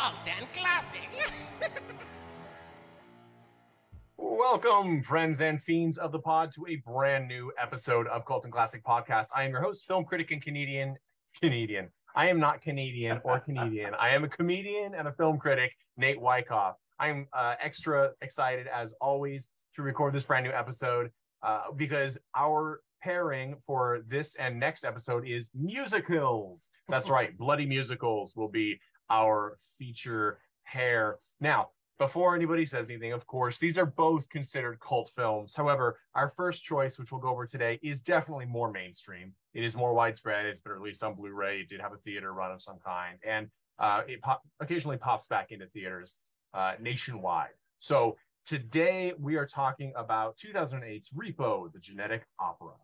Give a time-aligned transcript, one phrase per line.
[0.00, 1.08] To Colton Classic.
[4.16, 8.82] Welcome, friends and fiends of the pod, to a brand new episode of Colton Classic
[8.84, 9.26] Podcast.
[9.34, 10.96] I am your host, film critic and Canadian.
[11.40, 11.88] Canadian.
[12.14, 13.94] I am not Canadian or Canadian.
[13.94, 16.76] I am a comedian and a film critic, Nate Wyckoff.
[16.98, 21.10] I'm uh, extra excited, as always, to record this brand new episode
[21.42, 26.68] uh, because our pairing for this and next episode is musicals.
[26.88, 31.18] That's right, bloody musicals will be our feature pair.
[31.40, 35.54] Now, before anybody says anything, of course, these are both considered cult films.
[35.54, 39.34] However, our first choice, which we'll go over today, is definitely more mainstream.
[39.52, 40.46] It is more widespread.
[40.46, 41.60] It's been released on Blu-ray.
[41.60, 45.26] It did have a theater run of some kind, and uh, it pop- occasionally pops
[45.26, 46.16] back into theaters
[46.54, 47.50] uh, nationwide.
[47.80, 52.76] So today we are talking about 2008's Repo, the Genetic Opera.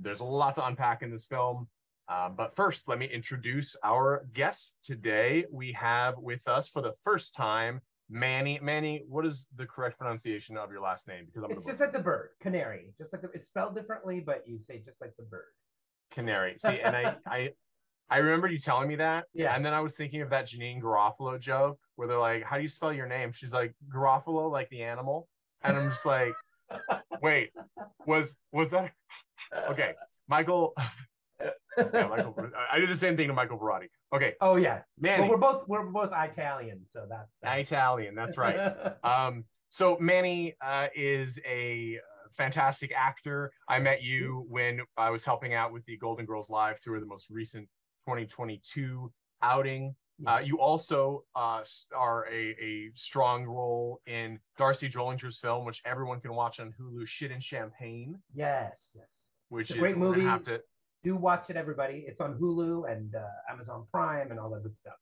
[0.00, 1.68] There's a lot to unpack in this film.
[2.08, 5.44] Um, but first, let me introduce our guest today.
[5.50, 8.58] We have with us for the first time Manny.
[8.62, 11.26] Manny, what is the correct pronunciation of your last name?
[11.26, 12.94] Because I'm It's just like the bird, canary.
[12.98, 15.44] Just like the, it's spelled differently, but you say just like the bird.
[16.10, 16.54] Canary.
[16.56, 17.50] See, and I, I,
[18.08, 19.26] I remember you telling me that.
[19.34, 19.54] Yeah.
[19.54, 22.62] And then I was thinking of that Janeane Garofalo joke where they're like, "How do
[22.62, 25.28] you spell your name?" She's like, "Garofalo, like the animal."
[25.62, 26.32] And I'm just like,
[27.22, 27.50] "Wait,
[28.06, 28.92] was was that
[29.70, 29.92] okay?"
[30.28, 30.74] Michael.
[31.40, 32.36] Yeah, Michael.
[32.72, 33.86] I did the same thing to Michael Barati.
[34.12, 34.80] Okay, oh yeah.
[34.98, 35.22] Manny.
[35.22, 37.26] Well, we're both we're both Italian, so that.
[37.42, 38.14] that- Italian.
[38.14, 38.74] That's right.
[39.04, 41.98] Um, so Manny uh, is a
[42.32, 43.52] fantastic actor.
[43.68, 47.06] I met you when I was helping out with the Golden Girls Live tour, the
[47.06, 47.68] most recent
[48.06, 49.12] 2022
[49.42, 49.94] outing.
[50.26, 51.62] Uh, you also uh,
[51.94, 57.06] are a, a strong role in D'Arcy Drollinger's film, which everyone can watch on Hulu,
[57.06, 59.26] Shit and Champagne, yes, yes.
[59.48, 60.22] which is great movie.
[60.24, 60.60] Have to,
[61.04, 62.04] Do watch it, everybody.
[62.08, 64.96] It's on Hulu and uh, Amazon Prime and all that good stuff.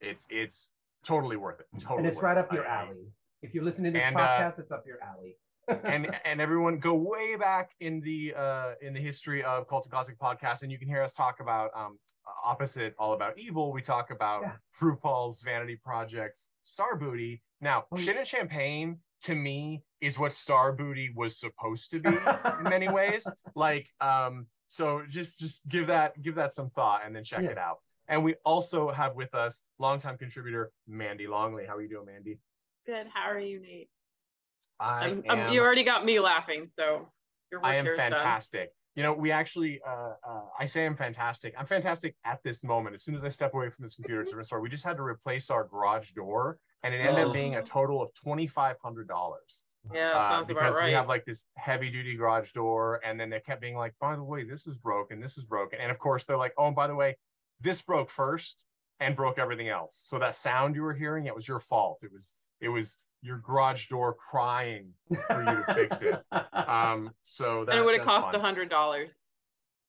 [0.00, 0.72] it's it's
[1.02, 1.66] totally worth it.
[1.80, 2.40] Totally, and it's right it.
[2.40, 3.12] up your I- I- alley.
[3.42, 5.36] If you're listening to this And, uh, podcast, it's up your alley.
[5.84, 9.90] and and everyone go way back in the uh in the history of cult of
[9.90, 11.98] classic podcast and you can hear us talk about um
[12.44, 14.52] opposite all about evil we talk about Yeah.
[14.80, 21.38] RuPaul's vanity projects Starrbooty now Oh, shit and champagne to me is what Starrbooty was
[21.38, 22.10] supposed to be
[22.58, 27.16] in many ways like um so just just give that give that some thought and
[27.16, 27.52] then check Yes.
[27.52, 27.78] it out
[28.08, 32.38] and we also have with us longtime contributor mandy longley how are you doing mandy
[32.86, 33.06] Good.
[33.14, 33.88] How are you, Nate?
[34.78, 37.08] i I'm, am you already got me laughing, so
[37.50, 38.12] your work I am here is done.
[38.94, 41.52] You know, we actually, uh, uh, I say I'm fantastic.
[41.58, 42.94] I'm fantastic at this moment.
[42.94, 45.02] As soon as I step away from this computer to restore, we just had to
[45.02, 47.28] replace our garage door, and it ended Oh.
[47.28, 49.64] up being a total of twenty five hundred dollars.
[49.92, 50.86] Yeah, that sounds about Uh, because right.
[50.86, 54.14] we have like this heavy duty garage door, and then they kept being like, by
[54.14, 56.76] the way, this is broken, this is broken, and of course they're like, oh, and
[56.76, 57.16] by the way,
[57.60, 58.64] this broke first
[59.00, 59.96] and broke everything else.
[59.96, 62.04] So that sound you were hearing, it was your fault.
[62.04, 64.90] It was it was your garage door crying
[65.28, 66.20] for you to fix it.
[66.52, 69.24] Um, so that and it would have cost a hundred dollars.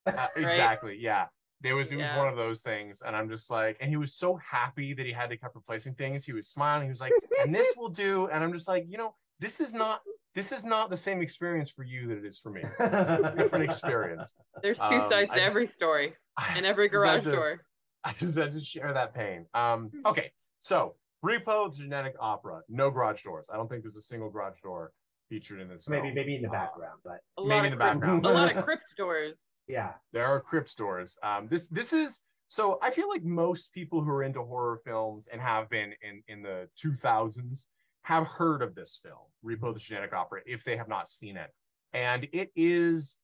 [0.05, 0.97] Uh, exactly.
[0.99, 1.25] Yeah.
[1.61, 2.17] There was it was Yeah.
[2.17, 5.11] one of those things, and I'm just like, and he was so happy that he
[5.11, 6.25] had to keep replacing things.
[6.25, 6.83] He was smiling.
[6.85, 8.27] He was like, and this will do.
[8.27, 10.01] And I'm just like, you know, this is not
[10.35, 12.61] this is not the same experience for you that it is for me.
[12.77, 14.33] Different experience.
[14.61, 16.13] There's two Um, sides to just- every story
[16.55, 17.61] and every just had garage to- door.
[18.03, 19.45] I just had to share that pain.
[19.53, 20.95] Um, okay, so
[21.25, 23.49] Repo the Genetic Opera, no garage doors.
[23.51, 24.91] I don't think there's a single garage door
[25.29, 25.89] featured in this.
[25.89, 26.15] maybe film.
[26.15, 28.25] maybe in the Uh, background, but A maybe in the crypt, background.
[28.25, 29.53] a lot of crypt doors.
[29.67, 29.93] yeah.
[30.13, 31.17] there are crypt doors.
[31.23, 35.27] Um, this this is so I feel like most people who are into horror films
[35.31, 37.67] and have been in in the 2000s
[38.03, 41.49] have heard of this film, Repo the Genetic Opera, if they have not seen it.
[41.91, 43.17] And it is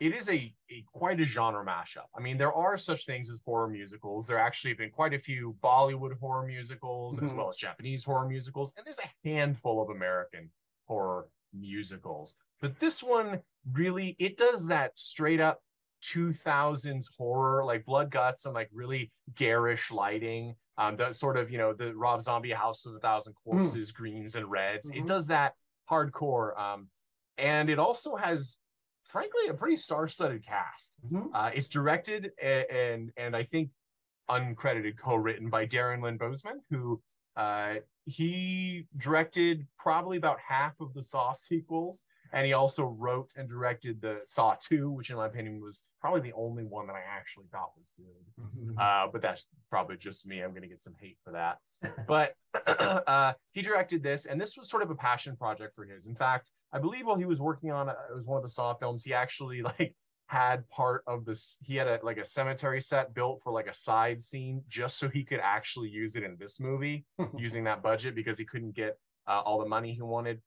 [0.00, 2.06] it is a, a quite a genre mashup.
[2.16, 4.26] I mean, there are such things as horror musicals.
[4.26, 7.36] There actually have been quite a few Bollywood horror musicals as Mhm.
[7.36, 10.52] well as Japanese horror musicals, and there's a handful of American
[10.86, 12.36] horror musicals.
[12.60, 13.42] But this one
[13.72, 15.62] really it does that straight up
[16.00, 21.58] 2000s horror like blood guts and like really garish lighting um the sort of you
[21.58, 25.06] know the rob zombie house of a thousand corpses greens and reds it Mhm.
[25.06, 25.54] does that
[25.90, 26.88] hardcore um
[27.36, 28.58] and it also has
[29.08, 31.30] frankly a pretty star-studded cast Mhm.
[31.34, 33.70] uh it's directed a- and and i think
[34.30, 37.00] uncredited co-written by darren lynn bousman who
[37.36, 43.48] uh he directed probably about half of the saw sequels and he also wrote and
[43.48, 47.02] directed the Saw 2, which in my opinion was probably the only one that I
[47.08, 48.44] actually thought was good.
[48.44, 48.78] Mhm.
[48.78, 50.40] Uh, but that's probably just me.
[50.40, 51.58] I'm going to get some hate for that.
[52.06, 52.34] But
[52.66, 56.06] uh, he directed this, and this was sort of a passion project for his.
[56.06, 58.48] In fact, I believe while he was working on uh, it was one of the
[58.48, 59.94] Saw films, he actually like
[60.26, 61.56] had part of this.
[61.62, 65.08] He had a like a cemetery set built for like a side scene just so
[65.08, 67.04] he could actually use it in this movie
[67.36, 70.40] using that budget because he couldn't get uh, all the money he wanted.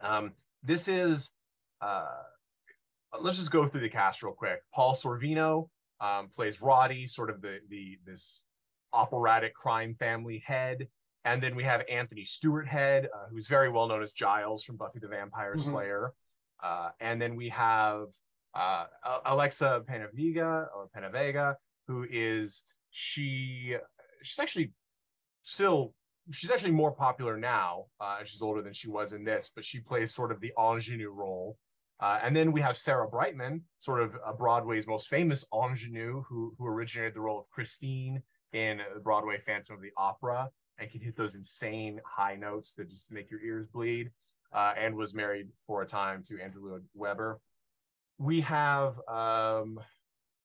[0.00, 0.32] Um,
[0.66, 1.30] this is
[1.80, 2.06] uh,
[3.20, 4.60] let's just go through the cast real quick.
[4.74, 5.68] Paul Sorvino
[6.00, 8.44] um, plays Rotti, sort of the the this
[8.92, 10.88] operatic crime family head,
[11.24, 14.76] and then we have Anthony Stewart Head, uh, who's very well known as Giles from
[14.76, 15.60] Buffy the Vampire Mhm.
[15.70, 16.12] Slayer,
[16.62, 18.08] uh, and then we have
[18.54, 18.86] uh,
[19.26, 21.54] Alexa Penavega or Penavega,
[21.86, 23.76] who is she
[24.22, 24.72] she's actually
[25.42, 25.94] still
[26.30, 27.86] she's actually more popular now.
[28.00, 31.10] Uh, she's older than she was in this, but she plays sort of the ingenue
[31.10, 31.58] role.
[32.00, 36.54] Uh, and then we have Sarah Brightman, sort of uh, Broadway's most famous ingenue, who
[36.58, 41.00] who originated the role of Christine in uh, Broadway Phantom of the Opera and can
[41.00, 44.10] hit those insane high notes that just make your ears bleed.
[44.52, 47.40] Uh, and was married for a time to Andrew Lloyd Webber.
[48.16, 49.80] We have um,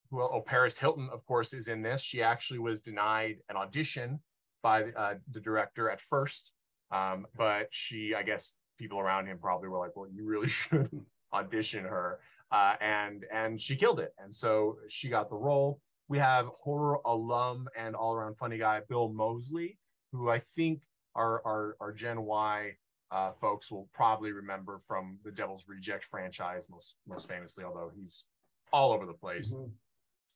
[0.09, 2.01] well, oh, Paris Hilton, of course, is in this.
[2.01, 4.19] She actually was denied an audition
[4.61, 6.53] by uh, the director at first,
[6.91, 10.89] um, but she, I guess, people around him probably were like, "Well, you really should
[11.33, 12.19] audition her,"
[12.51, 15.79] uh, and and she killed it, and so she got the role.
[16.07, 19.77] We have horror alum and all-around funny guy Bill Moseley,
[20.11, 20.81] who I think
[21.15, 22.71] our our, our Gen Y
[23.11, 28.25] uh, folks will probably remember from the Devil's Reject franchise most most famously, although he's
[28.73, 29.71] all over the place Mhm.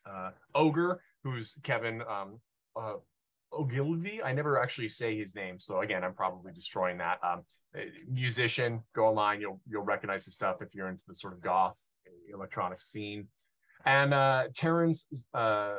[0.05, 2.39] uh, Ogre, who's Kevin um,
[2.75, 2.95] uh,
[3.55, 4.21] Ogilvie.
[4.23, 7.19] I never actually say his name, so again, I'm probably destroying that.
[7.23, 7.43] Um,
[8.09, 11.79] musician, go online, you'll you'll recognize his stuff if you're into the sort of goth
[12.33, 13.27] electronic scene.
[13.85, 15.75] And uh, Terrance uh,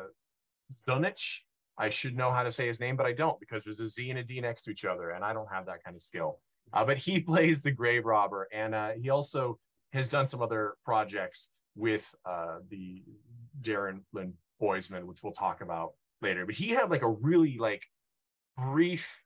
[0.75, 1.41] Zdunich,
[1.79, 4.11] I should know how to say his name, but I don't because there's a Z
[4.11, 6.41] and a D next to each other, and I don't have that kind of skill.
[6.73, 9.59] Uh, but he plays the grave robber, and uh, he also
[9.93, 13.03] has done some other projects with uh, the
[13.61, 15.93] Darren Lynn Bousman, which we'll talk about
[16.23, 16.47] later.
[16.47, 17.85] But he had like a really like
[18.57, 19.23] brief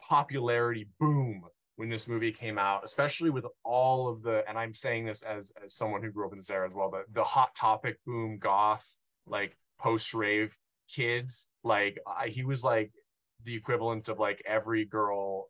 [0.00, 1.44] popularity boom
[1.76, 5.52] when this movie came out, especially with all of the, and I'm saying this as
[5.64, 8.38] as someone who grew up in this era as well, but the hot topic boom
[8.38, 8.96] goth,
[9.26, 10.56] like post rave
[10.88, 12.92] kids, like I, he was like
[13.44, 15.48] the equivalent of like every girl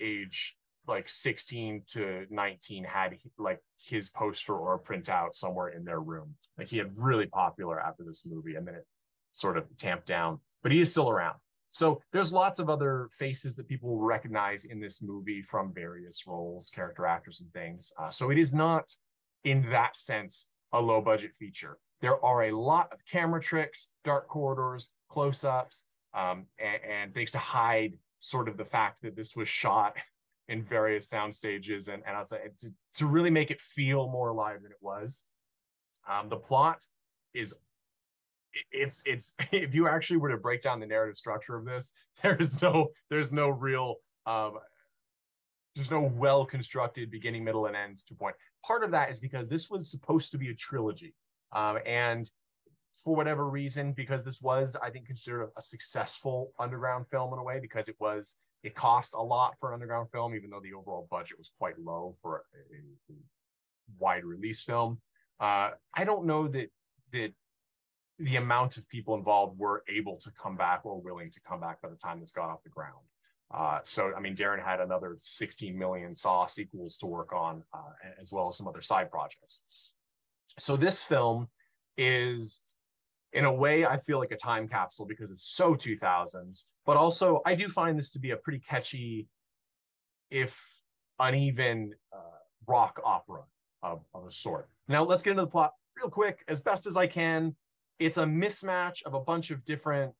[0.00, 0.56] age
[0.86, 6.34] like 16 to 19 had like his poster or a printout somewhere in their room.
[6.58, 8.86] Like he had really popular after this movie and then it
[9.32, 11.36] sort of tamped down, but he is still around.
[11.72, 16.26] So there's lots of other faces that people will recognize in this movie from various
[16.26, 17.92] roles, character actors and things.
[17.98, 18.94] Uh, so it is not
[19.44, 21.78] in that sense a low budget feature.
[22.02, 27.30] There are a lot of camera tricks, dark corridors, close ups, um, and, and things
[27.32, 29.96] to hide sort of the fact that this was shot
[30.48, 34.28] in various sound stages and, and I was to, to really make it feel more
[34.28, 35.22] alive than it was.
[36.08, 36.84] Um, the plot
[37.32, 37.54] is
[38.70, 41.92] it's it's if you actually were to break down the narrative structure of this,
[42.22, 44.54] there is no there's no real um
[45.74, 48.36] there's no well constructed beginning, middle, and end to point.
[48.64, 51.14] Part of that is because this was supposed to be a trilogy.
[51.52, 52.30] Um, and
[53.02, 57.38] for whatever reason, because this was, I think, considered a, a successful underground film in
[57.38, 60.60] a way, because it was it cost a lot for an underground film, even though
[60.60, 63.16] the overall budget was quite low for a, a
[63.98, 65.00] wide release film.
[65.40, 66.70] Uh, I don't know that
[67.12, 67.32] that
[68.18, 71.80] the amount of people involved were able to come back or willing to come back
[71.80, 73.04] by the time this got off the ground.
[73.52, 77.92] Uh, so, I mean, Darren had another 16 million Saw sequels to work on, uh,
[78.20, 79.94] as well as some other side projects.
[80.58, 81.48] So, this film
[81.98, 82.62] is,
[83.32, 87.42] in a way, I feel like a time capsule because it's so 2000s, but also
[87.44, 89.28] I do find this to be a pretty catchy,
[90.30, 90.58] if
[91.18, 93.42] uneven, uh, rock opera
[93.82, 94.70] of, of a sort.
[94.88, 97.54] Now, let's get into the plot real quick, as best as I can,
[97.98, 100.12] it's a mismatch of a bunch of different,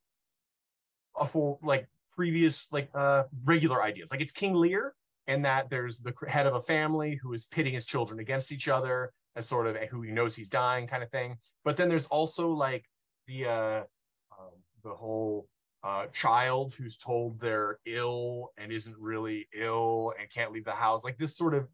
[1.19, 4.11] uh, for like previous like uh regular ideas.
[4.11, 4.95] Like it's King Lear,
[5.26, 8.69] and that there's the head of a family who is pitting his children against each
[8.69, 11.37] other as sort of who he knows he's dying kind of thing.
[11.64, 12.85] But then there's also like
[13.26, 13.81] the uh,
[14.38, 14.52] um,
[14.83, 15.49] the whole
[15.85, 21.05] uh, child who's told they're ill and isn't really ill and can't leave the house.
[21.05, 21.69] Like this sort of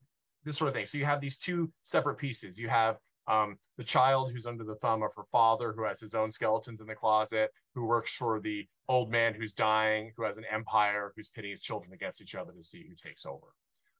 [0.45, 0.87] this sort of thing.
[0.87, 2.59] So you have these two separate pieces.
[2.59, 2.97] You have
[3.29, 6.81] um, the child who's under the thumb of her father, who has his own skeletons
[6.81, 11.13] in the closet, who works for the old man who's dying, who has an empire,
[11.15, 13.47] who's pitting his children against each other to see who takes over.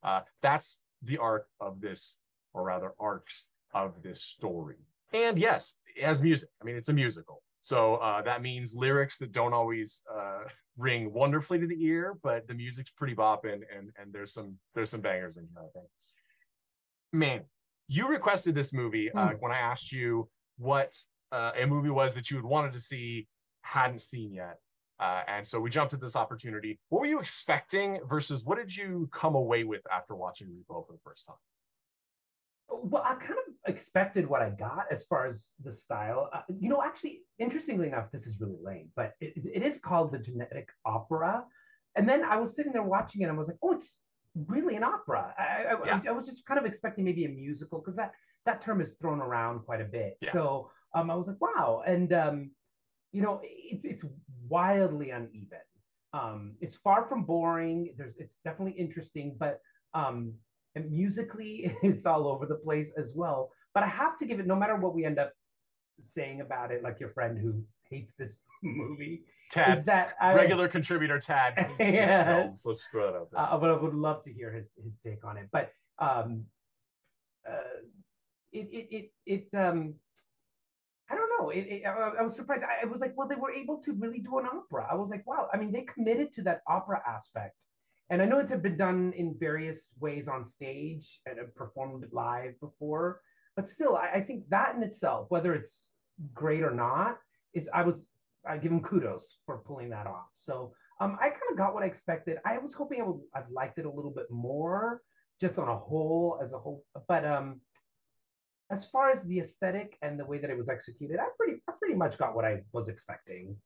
[0.03, 2.19] Uh, that's the arc of this,
[2.55, 4.77] or rather, arcs of this story.
[5.13, 6.49] And yes, it has music.
[6.61, 7.43] I mean, it's a musical.
[7.61, 10.45] So uh, that means lyrics that don't always uh,
[10.79, 14.91] ring wonderfully to the ear, but the music's pretty bopping, and and there's some there's
[14.91, 15.63] some bangers in here.
[15.63, 15.87] I think.
[17.13, 17.41] Man,
[17.89, 20.29] you requested this movie uh, when I asked you
[20.59, 20.95] what
[21.33, 23.27] uh, a movie was that you had wanted to see,
[23.63, 24.59] hadn't seen yet,
[25.01, 26.79] uh, and so we jumped at this opportunity.
[26.89, 30.93] What were you expecting versus what did you come away with after watching Repo for
[30.93, 31.37] the first time?
[32.71, 36.29] Well, I kind of expected what I got as far as the style.
[36.33, 40.13] Uh, you know, actually, interestingly enough, this is really lame, but it, it is called
[40.13, 41.45] the Genetic Opera.
[41.97, 43.97] And then I was sitting there watching it, and I was like, oh, it's
[44.35, 45.35] really an opera.
[45.39, 46.01] I, I, Yeah.
[46.09, 48.13] I was just kind of expecting maybe a musical because that
[48.47, 50.17] that term is thrown around quite a bit.
[50.21, 50.33] Yeah.
[50.33, 52.51] So um, I was like, wow, and um,
[53.13, 54.05] you know, it's it's
[54.49, 55.59] wildly uneven.
[56.13, 57.95] Um, it's far from boring.
[57.97, 59.61] There's it's definitely interesting, but
[59.95, 60.35] um,
[60.75, 63.53] and musically it's all over the place as well.
[63.75, 65.33] But I have to give it, no matter what we end up
[66.01, 70.69] saying about it, like your friend who hates this movie, Tad, is that I, regular
[70.69, 71.55] contributor Tad.
[71.57, 72.63] hates this Yes.
[72.65, 73.41] let's throw that out there.
[73.41, 75.49] uh, but I would love to hear his his take on it.
[75.53, 76.45] But um,
[77.49, 77.81] uh,
[78.53, 79.95] it it it it um,
[81.11, 81.51] I don't know.
[81.51, 82.63] It, it, I, I was surprised.
[82.65, 84.87] I, I was like, well, they were able to really do an opera.
[84.91, 85.49] I was like, wow.
[85.53, 87.57] I mean, they committed to that opera aspect,
[88.11, 92.59] and I know it's been done in various ways on stage and have performed live
[92.61, 93.21] before,
[93.57, 95.89] but still, I, I think that in itself, whether it's
[96.35, 97.19] great or not,
[97.55, 98.11] is I was
[98.49, 100.29] I give him kudos for pulling that off.
[100.33, 102.39] So um, I kind of got what I expected.
[102.45, 105.03] I was hoping I would I've liked it a little bit more,
[105.41, 106.85] just on a whole as a whole.
[107.07, 107.61] But um,
[108.71, 111.73] as far as the aesthetic and the way that it was executed, I pretty I
[111.79, 113.57] pretty much got what I was expecting.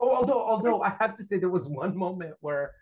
[0.00, 2.74] Oh, although although I have to say there was one moment where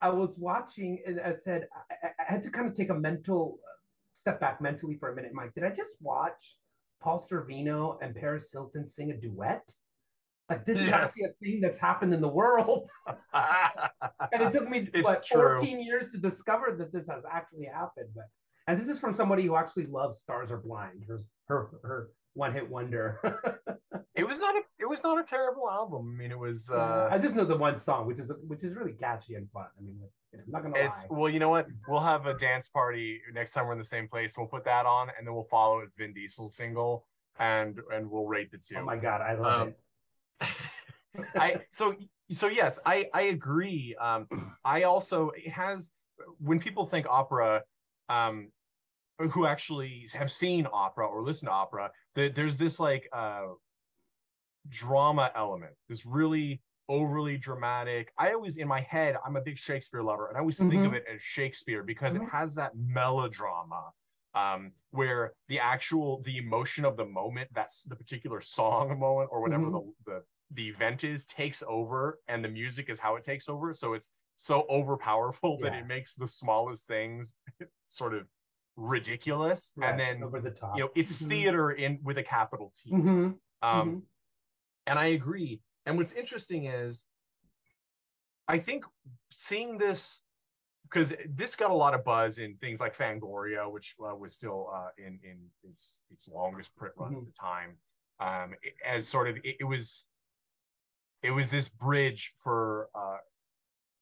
[0.00, 3.58] I was watching and I said I, I- had to kind of take a mental
[3.64, 3.70] uh,
[4.14, 5.32] step back mentally for a minute.
[5.34, 6.56] Mike, did I just watch
[7.04, 9.70] Paul Sorvino and Paris Hilton sing a duet?
[10.48, 11.30] Like this is actually Yes.
[11.30, 12.88] a thing that's happened in the world.
[13.34, 18.24] and it took me what 14 years to discover that this has actually happened but
[18.66, 22.52] and this is from somebody who actually loves stars are blind her her her one
[22.52, 23.20] hit wonder
[24.14, 26.14] it was not a it was not a terrible album.
[26.14, 28.74] I mean, it was uh i just know the one song which is which is
[28.74, 29.98] really catchy and fun i mean
[30.34, 31.66] i'm not gonna it's lie well, you know what?
[31.88, 34.36] We'll have a dance party next time we're in the same place.
[34.36, 37.06] We'll put that on, and then we'll follow it with Vin Diesel's single,
[37.38, 38.76] and and we'll rate the two.
[38.78, 39.68] oh my god i love Um,
[40.40, 40.48] it
[41.36, 41.94] I so
[42.30, 43.94] so yes, I I agree.
[44.00, 44.26] Um,
[44.64, 45.92] I also it has
[46.38, 47.62] when people think opera,
[48.08, 48.50] um,
[49.18, 53.48] who actually have seen opera or listen to opera, there's this like uh
[54.68, 58.12] drama element, this really overly dramatic.
[58.18, 60.92] I always in my head, I'm a big Shakespeare lover, and I always think of
[60.92, 60.96] Mhm.
[60.96, 62.22] it as Shakespeare because Mhm.
[62.22, 63.92] it has that melodrama
[64.34, 69.40] um, where the actual the emotion of the moment, that's the particular song moment or
[69.40, 73.48] whatever the, the the event is, takes over, and the music is how it takes
[73.48, 73.74] over.
[73.74, 77.34] So it's so overpowerful that it makes the smallest things
[77.88, 78.28] sort of
[78.76, 81.28] ridiculous, Right, and then over the top you know it's Mhm.
[81.28, 82.90] theater in with a capital T.
[82.90, 84.06] Mhm, Um, mhm.
[84.86, 85.62] and I agree.
[85.86, 87.06] And what's interesting is,
[88.48, 88.84] I think
[89.30, 90.22] seeing this
[90.84, 94.70] because this got a lot of buzz in things like Fangoria, which uh, was still
[94.72, 97.26] uh, in in its its longest print run at Mhm.
[97.26, 97.78] the time,
[98.20, 100.08] um, it- as sort of it, it was
[101.22, 103.18] it was this bridge for uh,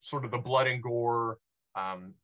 [0.00, 1.38] sort of the blood and gore,
[1.74, 2.14] um,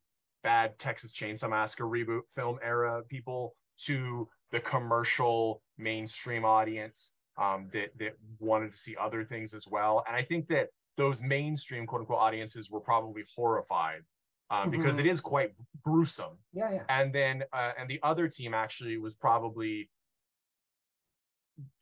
[0.43, 3.55] bad Texas Chainsaw Massacre reboot film era people
[3.85, 10.03] to the commercial mainstream audience um, that that wanted to see other things as well.
[10.07, 14.01] And I think that those mainstream quote unquote audiences were probably horrified
[14.49, 14.99] um, because Mhm.
[15.01, 15.53] it is quite
[15.83, 16.37] gruesome.
[16.53, 19.89] yeah yeah And then uh, and the other team actually was probably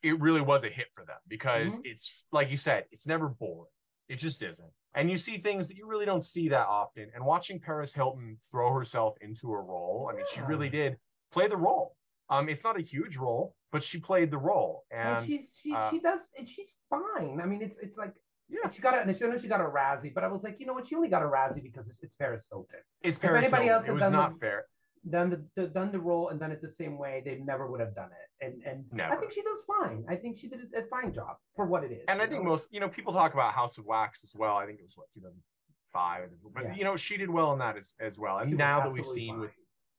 [0.04, 1.82] it really was a hit for them because Mhm.
[1.86, 3.72] it's like you said, it's never boring.
[4.10, 4.72] It just isn't.
[4.98, 7.08] And you see things that you really don't see that often.
[7.14, 10.98] And watching Paris Hilton throw herself into a role, I mean, she really did
[11.32, 11.96] play the role.
[12.30, 15.74] Um, it's not a huge role, but she played the role, and, and she's she
[15.74, 17.40] uh, she does and she's fine.
[17.42, 18.14] I mean, it's it's like
[18.50, 18.70] Yeah.
[18.70, 20.66] she got a, and I know she got a Razzie, but I was like, you
[20.66, 20.88] know what?
[20.88, 22.80] She only got a Razzie because it's, it's Paris Hilton.
[23.02, 23.90] it's if Paris anybody Hilton.
[23.90, 24.66] else It was not fair.
[25.10, 27.80] Done the, the done the role and done it the same way, they never would
[27.80, 28.46] have done it.
[28.46, 30.04] And and I think she does fine.
[30.10, 32.04] I think she did a, fine job for what it is.
[32.08, 34.58] And I you think most, you know, people talk about House of Wax as well.
[34.58, 36.74] I think it was what 2005, but Yeah.
[36.76, 38.40] you know, she did well in that as, as well.
[38.40, 39.40] And She now that we've seen fine.
[39.42, 39.52] with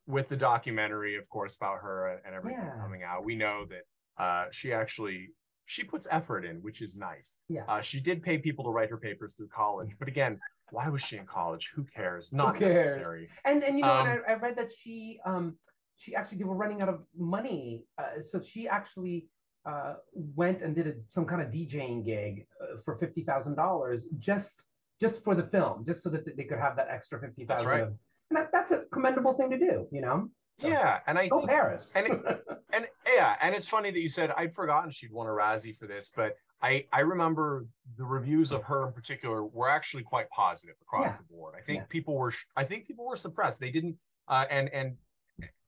[0.07, 2.81] with the documentary, of course, about her and everything Yeah.
[2.81, 5.29] coming out, we know that uh, she actually
[5.67, 7.37] she puts effort in, which is nice.
[7.49, 7.65] Yeah.
[7.69, 11.02] Uh, she did pay people to write her papers through college, but again, why was
[11.02, 11.70] she in college?
[11.75, 12.32] Who cares?
[12.32, 12.75] Not cares?
[12.75, 13.28] necessary.
[13.44, 15.56] And and you know, and Um, I, I read that she um
[15.96, 19.26] she actually they were running out of money, uh, so she actually
[19.66, 24.06] uh went and did a, some kind of DJing gig uh, for fifty thousand dollars
[24.18, 24.62] just
[25.00, 27.66] just for the film, just so that they could have that extra fifty thousand.
[27.68, 27.88] That's right.
[28.30, 30.28] And that, that's a commendable thing to do, you know.
[30.60, 31.92] So, Yeah, and I Go think Paris.
[31.94, 32.06] and
[32.75, 35.87] and yeah, and it's funny that you said I'd forgotten she'd won a Razzie for
[35.87, 40.75] this, but I I remember the reviews of her in particular were actually quite positive
[40.83, 41.19] across Yeah.
[41.19, 41.55] the board.
[41.57, 41.87] I think Yeah.
[41.88, 43.61] people were I think people were suppressed.
[43.61, 44.97] They didn't uh, and and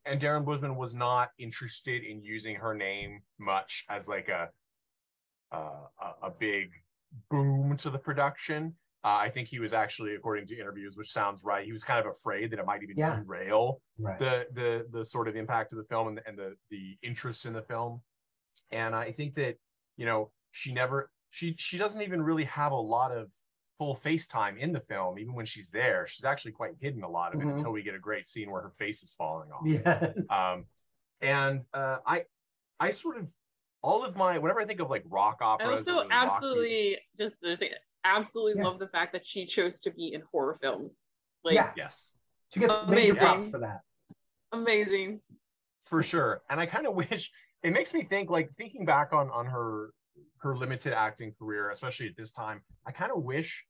[0.05, 4.51] and Darren Bousman was not interested in using her name much as like a
[5.53, 5.87] uh,
[6.23, 6.71] a, big
[7.29, 8.77] boom to the production.
[9.03, 11.99] Uh, I think he was actually, according to interviews, which sounds right, he was kind
[11.99, 13.17] of afraid that it might even Yeah.
[13.17, 14.19] derail right.
[14.19, 17.47] the the the sort of impact of the film and the, and the the interest
[17.47, 18.03] in the film
[18.71, 19.57] and i think that
[19.97, 23.31] you know she never she she doesn't even really have a lot of
[23.79, 27.09] full face time in the film even when she's there she's actually quite hidden a
[27.09, 27.51] lot of it Mhm.
[27.57, 30.15] until we get a great scene where her face is falling off yes.
[30.29, 30.67] um
[31.23, 32.25] and uh i
[32.79, 33.33] i sort of
[33.83, 36.09] all of my whenever i think of like rock I operas or also really rock
[36.11, 37.73] music- absolutely just to say,
[38.05, 38.67] absolutely Yeah.
[38.69, 40.99] love the fact that she chose to be in horror films.
[41.45, 41.73] Like Yeah.
[41.77, 42.15] yes
[42.51, 43.81] she gets major props for that.
[44.53, 45.21] amazing.
[45.81, 47.31] for sure and i kind of wish
[47.63, 49.91] it makes me think like thinking back on on her
[50.39, 53.67] her limited acting career especially at this time i kind of wish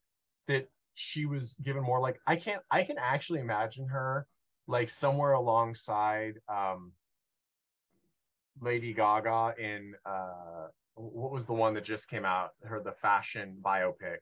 [0.47, 4.27] that she was given more like i can't i can actually imagine her
[4.67, 6.91] like somewhere alongside um
[8.61, 13.57] lady gaga in uh what was the one that just came out her the fashion
[13.61, 14.17] biopic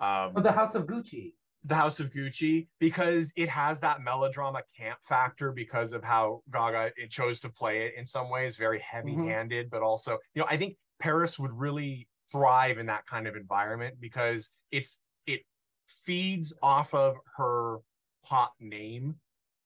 [0.00, 1.34] um Oh, the House of Gucci.
[1.64, 6.92] the House of Gucci because it has that melodrama camp factor because of how Gaga
[6.96, 10.56] it chose to play it in some ways very heavy-handed but also you know I
[10.56, 15.42] think Paris would really thrive in that kind of environment because it's it
[15.86, 17.76] feeds off of her
[18.24, 19.14] pop name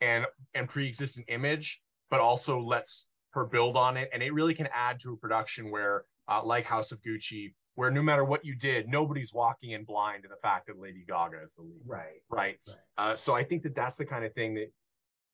[0.00, 4.68] and and pre-existing image but also lets her build on it and it really can
[4.74, 8.56] add to a production where uh, like House of Gucci where no matter what you
[8.56, 12.20] did nobody's walking in blind to the fact that Lady Gaga is the lead Right.
[12.28, 12.76] right Right.
[12.98, 14.72] uh, so i think that that's the kind of thing that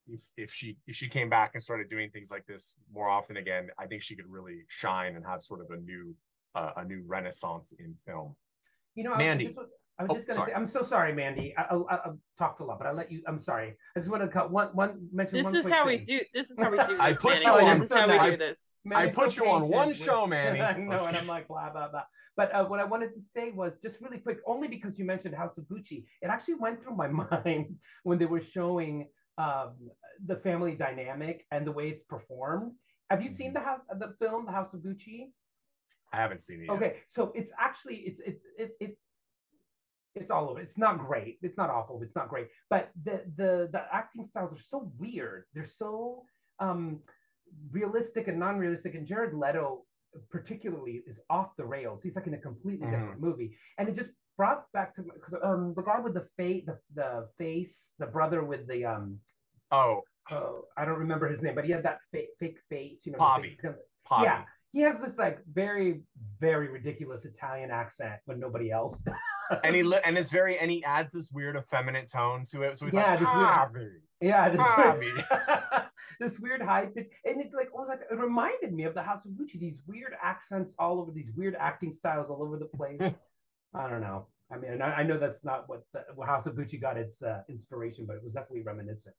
[0.09, 3.37] if, if she if she came back and started doing things like this more often
[3.39, 6.15] again i think she could really shine and have sort of a new
[6.55, 8.37] uh, a new renaissance in film
[8.95, 9.47] You know, I was Mandy.
[9.47, 9.59] just,
[9.99, 10.51] I was Oh, just gonna sorry.
[10.51, 11.55] say, I'm so sorry, Mandy.
[11.57, 13.23] I, I, I I've talked a lot, but I'll let you.
[13.29, 13.75] I'm sorry.
[13.97, 15.35] I just want to cut one one mention.
[15.37, 16.07] This one is quick how we thing.
[16.07, 16.21] do.
[16.33, 17.01] This is how we do this.
[17.01, 17.45] I put Manny.
[17.45, 18.59] you on- This is how we I- do this.
[18.85, 20.61] Mandy's I put so you on one patient show, with- Manny.
[20.71, 22.03] I know, I'm and I'm like blah blah blah.
[22.37, 25.35] But uh, what I wanted to say was just really quick, only because you mentioned
[25.37, 27.67] House of Gucci, it actually went through my mind
[28.03, 29.73] when they were showing um,
[30.27, 32.73] the family dynamic and the way it's performed.
[33.11, 35.31] Have you seen the house, the film, The House of Gucci?
[36.13, 36.77] i haven't seen it yet.
[36.77, 38.99] Okay, so it's actually it's it it it
[40.15, 40.61] it's all over.
[40.61, 41.39] It's not great.
[41.43, 42.01] It's not awful.
[42.03, 42.49] It's not great.
[42.71, 45.45] But the the the acting styles are so weird.
[45.55, 46.23] They're so
[46.61, 47.01] um
[47.73, 48.95] realistic and non-realistic.
[48.95, 49.85] And Jared Leto
[50.31, 52.01] particularly is off the rails.
[52.01, 52.91] He's like in a completely Mhm.
[52.93, 53.57] different movie.
[53.79, 57.29] And it just brought back to because um the guy with the face the, the
[57.39, 59.19] face, the brother with the um
[59.71, 63.13] oh oh, I don't remember his name, but he had that fake fake face, you
[63.13, 63.57] know, Pavi.
[64.23, 64.43] Yeah.
[64.73, 66.01] he has this like very
[66.41, 69.15] very ridiculous Italian accent when nobody else does.
[69.65, 72.77] and he li- and it's very and he adds this weird effeminate tone to it
[72.79, 73.89] so he's Yeah, like this weird- Poppy.
[74.21, 75.85] yeah this, Pavi.
[76.21, 79.25] this weird high pitch and it like almost like it reminded me of the House
[79.27, 83.01] of Gucci these weird accents all over these weird acting styles all over the place.
[83.75, 84.27] I don't know.
[84.53, 87.41] I mean, I, I know that's not what uh, House of Gucci got its uh,
[87.49, 89.15] inspiration, but it was definitely reminiscent.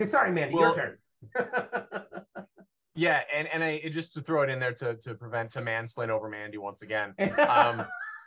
[0.00, 0.98] Okay, sorry, Mandy, Well- your turn.
[2.94, 6.08] yeah and and i just to throw it in there to to prevent to mansplain
[6.08, 7.84] over mandy once again um,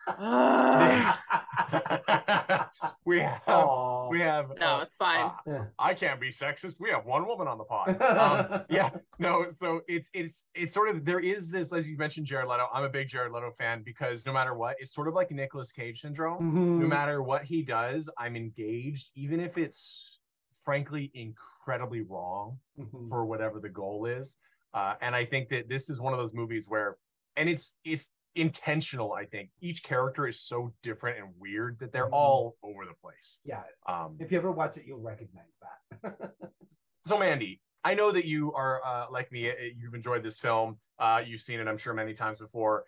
[3.05, 4.09] we have Aw.
[4.09, 5.31] we have No, uh, it's fine.
[5.49, 6.75] uh, I can't be sexist.
[6.79, 8.01] We have one woman on the pod.
[8.01, 9.45] Um, yeah, no.
[9.49, 12.67] So it's it's it's sort of there is this as you mentioned Jared Leto.
[12.73, 15.71] I'm a big Jared Leto fan because no matter what, it's sort of like Nicolas
[15.71, 16.51] Cage syndrome.
[16.51, 16.79] Mhm.
[16.81, 20.19] No matter what he does, I'm engaged, even if it's
[20.65, 23.09] frankly incredibly wrong Mhm.
[23.09, 24.37] for whatever the goal is.
[24.73, 26.97] Uh, and I think that this is one of those movies where,
[27.35, 29.13] and it's it's intentional.
[29.13, 32.13] I think each character is so different and weird that they're Mhm.
[32.13, 33.39] all over the place.
[33.43, 33.63] Yeah.
[33.87, 36.31] Um, If you ever watch it, you'll recognize that.
[37.05, 39.49] so Mandy, I know that you are uh, like me.
[39.49, 40.79] uh, You've enjoyed this film.
[40.97, 42.85] Uh, you've seen it, I'm sure, many times before.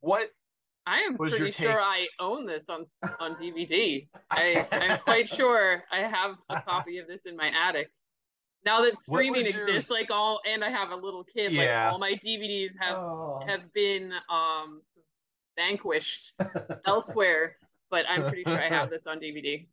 [0.00, 0.30] What
[0.86, 1.80] I am What is your pretty sure?
[1.80, 2.84] I own this on
[3.20, 4.08] on DVD.
[4.30, 7.90] I I'm quite sure I have a copy of this in my attic.
[8.64, 11.84] Now that streaming your- exists, like all, and I have a little kid, Yeah.
[11.84, 13.40] like all my DVDs have oh.
[13.46, 14.82] have been um
[15.56, 16.34] vanquished
[16.86, 17.56] elsewhere.
[17.90, 19.66] But I'm pretty sure I have this on DVD.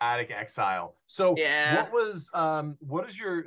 [0.00, 0.96] Attic Exile.
[1.06, 1.82] So Yeah.
[1.82, 3.44] what was um what is your uh,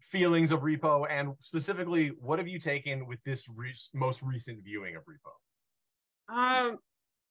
[0.00, 4.96] feelings of Repo and specifically what have you taken with this re- most recent viewing
[4.96, 6.34] of Repo?
[6.34, 6.78] Um,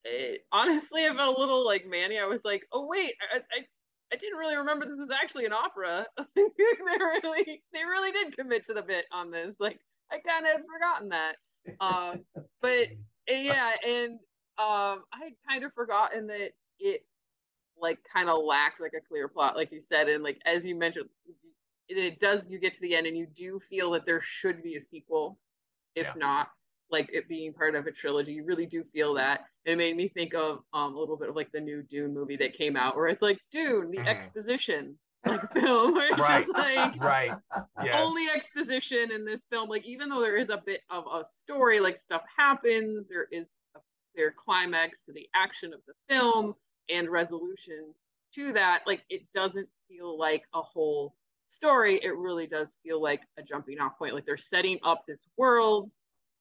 [0.04, 2.20] it, honestly, I felt a little like Manny.
[2.20, 3.62] I was like, oh wait, I, I,
[4.14, 6.06] I didn't really remember this was actually an opera.
[6.36, 6.44] they
[7.00, 9.56] really, they really did commit to the bit on this.
[9.60, 9.80] Like,
[10.12, 11.36] I kind of had forgotten that.
[11.80, 12.24] Um,
[12.62, 12.90] but
[13.30, 14.14] uh, yeah, and
[14.58, 17.06] um, I had kind of forgotten that it
[17.78, 20.76] like kind of lacked like a clear plot, like you said, and like as you
[20.76, 21.10] mentioned,
[21.88, 22.50] it, it does.
[22.50, 25.40] You get to the end, and you do feel that there should be a sequel,
[25.96, 26.16] if Yeah.
[26.16, 26.50] not
[26.90, 28.34] like it being part of a trilogy.
[28.34, 29.46] You really do feel that.
[29.66, 32.38] It made me think of um a little bit of like the new Dune movie
[32.38, 34.08] that came out, where it's like Dune, the Mhm.
[34.08, 36.46] exposition like film, where it's Right.
[36.46, 37.34] just like Right.
[37.84, 38.06] Yes.
[38.06, 39.70] only exposition in this film.
[39.70, 43.48] Like even though there is a bit of a story, like stuff happens, there is
[43.76, 43.80] a
[44.14, 46.56] clear climax to the action of the film
[46.90, 47.94] and resolution
[48.36, 48.84] to that.
[48.86, 51.16] Like it doesn't feel like a whole
[51.48, 51.96] story.
[52.04, 54.14] It really does feel like a jumping off point.
[54.14, 55.90] Like they're setting up this world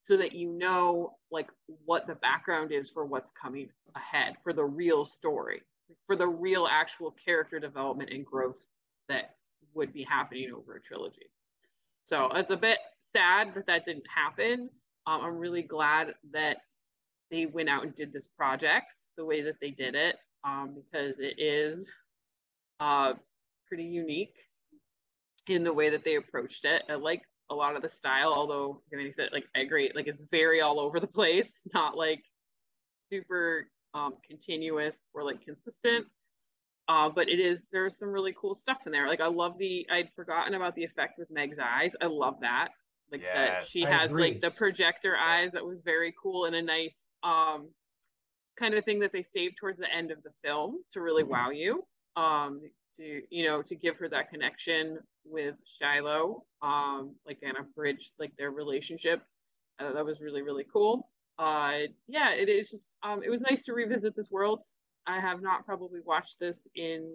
[0.03, 1.49] so that you know like
[1.85, 5.63] what the background is for what's coming ahead for the real story
[6.07, 8.65] for the real actual character development and growth
[9.09, 9.37] that
[9.75, 11.31] would be happening over a trilogy.
[12.05, 12.79] So it's a bit
[13.13, 14.69] sad that that didn't happen.
[15.07, 16.59] Um, i'm really glad that
[17.31, 21.19] they went out and did this project the way that they did it um, because
[21.19, 21.91] it is
[22.79, 23.15] uh,
[23.67, 24.37] pretty unique
[25.49, 26.83] in the way that they approached it.
[26.89, 30.07] I like a lot of the style although like I said like i agree like
[30.07, 32.25] it's very all over the place not like
[33.13, 36.07] super um, continuous or like consistent.
[36.89, 39.07] Uh, but it is there's some really cool stuff in there.
[39.07, 41.93] Like i love the i'd forgotten about the effect with meg's eyes.
[42.01, 42.69] I love that.
[43.11, 44.33] Like that she I has agree.
[44.33, 47.69] like the projector eyes that was very cool and a nice um
[48.59, 51.51] kind of thing that they saved towards the end of the film to really wow
[51.51, 51.85] you.
[52.17, 52.61] Um
[52.97, 58.11] to you know to give her that connection with shiloh um like kind of bridge
[58.19, 59.23] like their relationship.
[59.79, 63.65] Uh, that was really really cool uh yeah it is just um it was nice
[63.65, 64.63] to revisit this world
[65.07, 67.11] i have not probably watched this in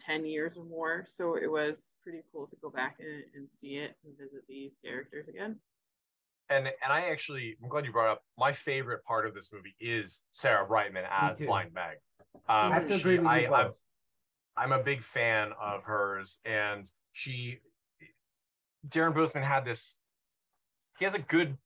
[0.00, 3.76] 10 years or more so it was pretty cool to go back and, and see
[3.76, 5.56] it and visit these characters again
[6.48, 9.76] And and I actually I'm glad you brought up my favorite part of this movie
[9.78, 11.38] is Sarah Brightman as.
[11.38, 11.98] Blind Meg.
[12.48, 13.74] I Um, have to she- agree with you I, both.
[14.56, 17.60] I'm, I'm a big fan of hers, and she
[18.88, 19.94] Darren Bousman had this.
[20.98, 21.56] He has a good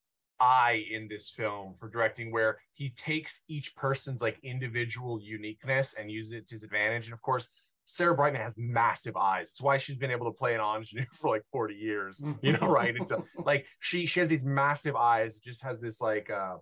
[0.40, 6.11] eye in this film for directing, where he takes each person's like individual uniqueness and
[6.11, 7.07] uses it to his advantage.
[7.07, 7.49] And of course,
[7.87, 9.51] Sarah Brightman has massive eyes.
[9.51, 12.23] It's why she's been able to play an ingenue for like 40 years.
[12.42, 12.94] You know, right?
[12.97, 15.38] Until like she she has these massive eyes.
[15.38, 16.57] Just has this like uh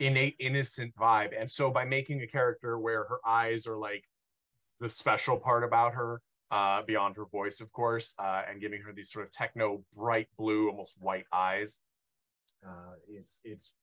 [0.00, 1.30] innate innocent vibe.
[1.38, 4.04] And so by making a character where her eyes are like
[4.80, 8.92] the special part about her, uh, beyond her voice, of course, uh, and giving her
[8.92, 11.78] these sort of techno bright blue, almost white eyes.
[12.66, 13.74] Uh, it's it's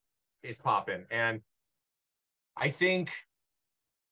[0.44, 1.42] it's popping, and
[2.58, 3.12] I think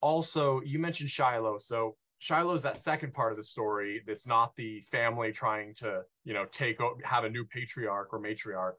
[0.02, 4.56] also you mentioned Shiloh, so Shiloh is that second part of the story that's not
[4.56, 8.74] the family trying to you know take have a new patriarch or matriarch.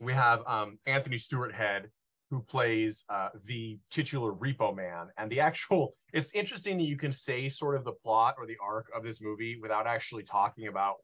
[0.00, 1.90] We have um, Anthony Stewart Head,
[2.30, 5.08] who plays uh, the titular repo man.
[5.18, 8.56] And the actual it's interesting that you can say sort of the plot or the
[8.62, 10.96] arc of this movie without actually talking about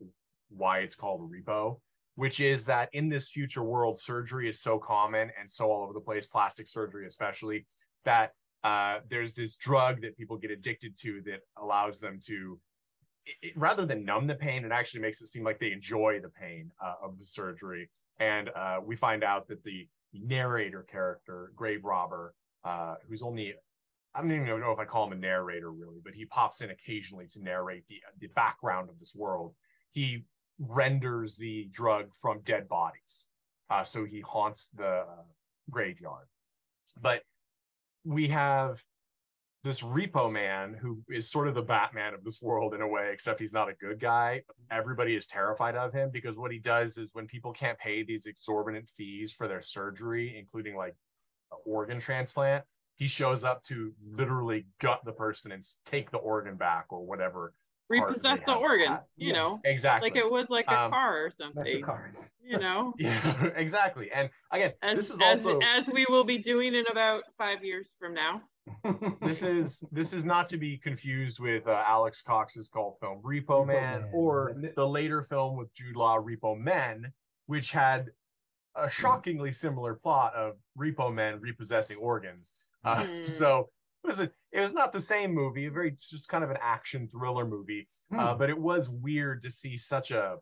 [0.49, 1.79] why it's called repo
[2.17, 5.93] which is that in this future world surgery is so common and so all over
[5.93, 7.67] the place plastic surgery especially
[8.05, 12.59] that uh, there's this drug that people get addicted to that allows them to
[13.43, 16.29] it, rather than numb the pain it actually makes it seem like they enjoy the
[16.29, 21.85] pain uh, of the surgery and uh, we find out that the narrator character, Grave
[21.85, 23.55] Robber, uh, who's only
[24.15, 26.71] I don't even know if I call him a narrator really, but he pops in
[26.71, 29.55] occasionally to narrate the the background of this world.
[29.91, 30.25] He
[30.61, 33.29] renders the drug from dead bodies,
[33.71, 35.05] uh, so he haunts the
[35.71, 36.27] graveyard.
[37.01, 37.23] But
[38.05, 38.83] we have
[39.63, 43.11] this repo man who is sort of the batman of this world in a way
[43.13, 46.97] except he's not a good guy everybody is terrified of him because what he does
[46.97, 50.95] is when people can't pay these exorbitant fees for their surgery including like
[51.67, 52.65] organ transplant
[52.97, 57.53] he shows up to literally gut the person and take the organ back or whatever
[57.91, 59.35] repossess the organs you yeah.
[59.35, 59.61] know?
[59.65, 60.09] exactly.
[60.09, 62.17] Like it was like a um, car or something cars.
[62.43, 62.95] you know?
[62.99, 64.11] Yeah exactly.
[64.13, 67.65] And again as, this is as, also as we will be doing in about five
[67.65, 68.43] years from now.
[69.23, 73.45] This is this is not to be confused with uh, alex cox's cult film repo,
[73.45, 77.13] repo man, man, or the later film with jude law repo men
[77.47, 78.11] which had
[78.77, 82.53] a shockingly similar plot of repo men repossessing organs.
[82.85, 83.27] Uh, mm.
[83.27, 83.69] so
[84.05, 86.59] it was a, it was not the same movie, a very just kind of an
[86.61, 87.89] action thriller movie.
[88.13, 88.21] Uh, hmm.
[88.21, 90.37] Uh, but it was weird to see such a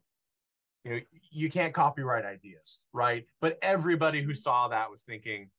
[0.85, 3.27] you know you can't copyright ideas, right?
[3.41, 5.51] But everybody who saw that was thinking,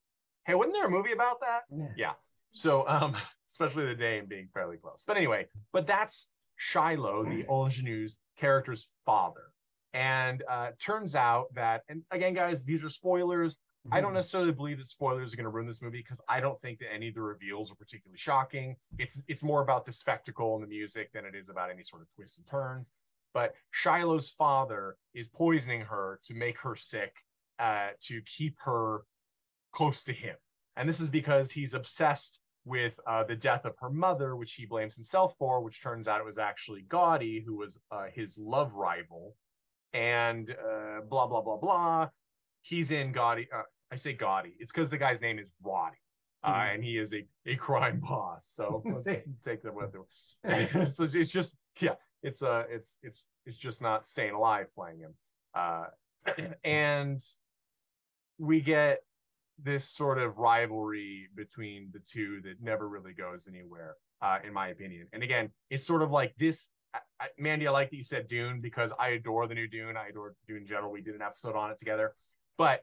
[0.44, 1.62] hey, wasn't there a movie about that?
[1.70, 1.86] Yeah.
[1.96, 2.12] yeah.
[2.52, 3.16] So um,
[3.50, 5.04] especially the name being fairly close.
[5.06, 9.52] But anyway, but that's Shiloh, the ingenue's character's father.
[9.92, 13.58] And uh, turns out that, and again, guys, these are spoilers.
[13.90, 14.16] I don't mm-hmm.
[14.16, 16.92] necessarily believe that spoilers are going to ruin this movie because I don't think that
[16.92, 18.76] any of the reveals are particularly shocking.
[18.98, 22.02] It's it's more about the spectacle and the music than it is about any sort
[22.02, 22.90] of twists and turns.
[23.32, 27.14] But Shiloh's father is poisoning her to make her sick,
[27.58, 29.04] uh, to keep her
[29.72, 30.36] close to him,
[30.76, 34.66] and this is because he's obsessed with uh, the death of her mother, which he
[34.66, 38.74] blames himself for, which turns out it was actually Gaudi who was uh, his love
[38.74, 39.36] rival,
[39.94, 42.10] and uh, blah blah blah blah
[42.62, 43.46] he's in Gaudi.
[43.52, 44.52] Uh, I say Gaudi.
[44.58, 45.96] It's because the guy's name is Roddy.
[46.42, 46.74] Uh, mm-hmm.
[46.74, 48.46] and he is a, a crime boss.
[48.46, 48.82] So
[49.44, 50.86] take them with him.
[50.86, 55.14] so it's just yeah, it's uh it's it's it's just not staying alive playing him.
[55.54, 55.86] Uh,
[56.64, 57.20] and
[58.38, 59.00] we get
[59.62, 64.68] this sort of rivalry between the two that never really goes anywhere, uh, in my
[64.68, 65.06] opinion.
[65.12, 66.70] And again, it's sort of like this.
[66.94, 69.96] I, Mandy, I like that you said Dune because I adore the new Dune.
[69.96, 70.90] I adore Dune in general.
[70.90, 72.14] We did an episode on it together.
[72.58, 72.82] But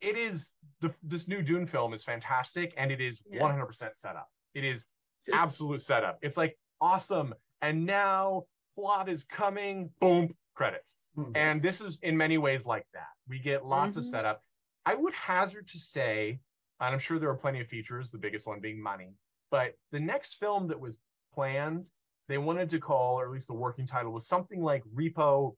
[0.00, 3.40] it is the, this new Dune film is fantastic and it is yeah.
[3.40, 4.28] 100% setup.
[4.54, 4.86] It is
[5.32, 6.18] absolute setup.
[6.22, 7.34] It's like awesome.
[7.62, 9.90] And now plot is coming.
[10.00, 10.96] Boom, credits.
[11.16, 11.32] Mm-hmm.
[11.36, 13.06] And this is in many ways like that.
[13.28, 14.00] We get lots mm-hmm.
[14.00, 14.42] of setup.
[14.84, 16.40] I would hazard to say,
[16.80, 19.14] and I'm sure there are plenty of features, the biggest one being money,
[19.50, 20.98] but the next film that was
[21.34, 21.88] planned,
[22.28, 25.54] they wanted to call, or at least the working title was something like Repo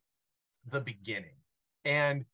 [0.69, 1.37] the Beginning.
[1.85, 2.25] And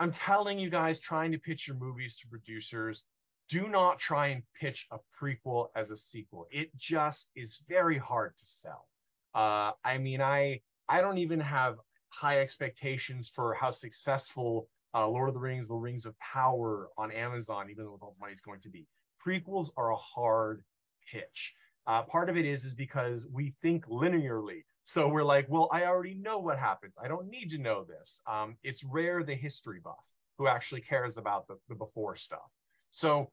[0.00, 3.04] I'm telling you guys, trying to pitch your movies to producers,
[3.48, 6.46] do not try and pitch a prequel as a sequel.
[6.50, 8.88] It just is very hard to sell.
[9.34, 11.76] Uh, I mean, I I don't even have
[12.08, 17.10] high expectations for how successful uh, Lord of the Rings, The Rings of Power on
[17.10, 18.86] Amazon, even though the money is going to be.
[19.24, 20.62] Prequels are a hard
[21.10, 21.54] pitch.
[21.86, 24.64] Uh, part of it is is because we think linearly.
[24.84, 26.94] So we're like, well, I already know what happens.
[27.02, 28.20] I don't need to know this.
[28.26, 30.04] Um, it's rare the history buff
[30.36, 32.50] who actually cares about the, the before stuff.
[32.90, 33.30] So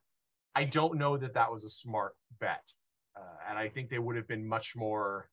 [0.56, 2.72] I don't know that that was a smart bet.
[3.18, 5.30] Uh, and I think they would have been much more.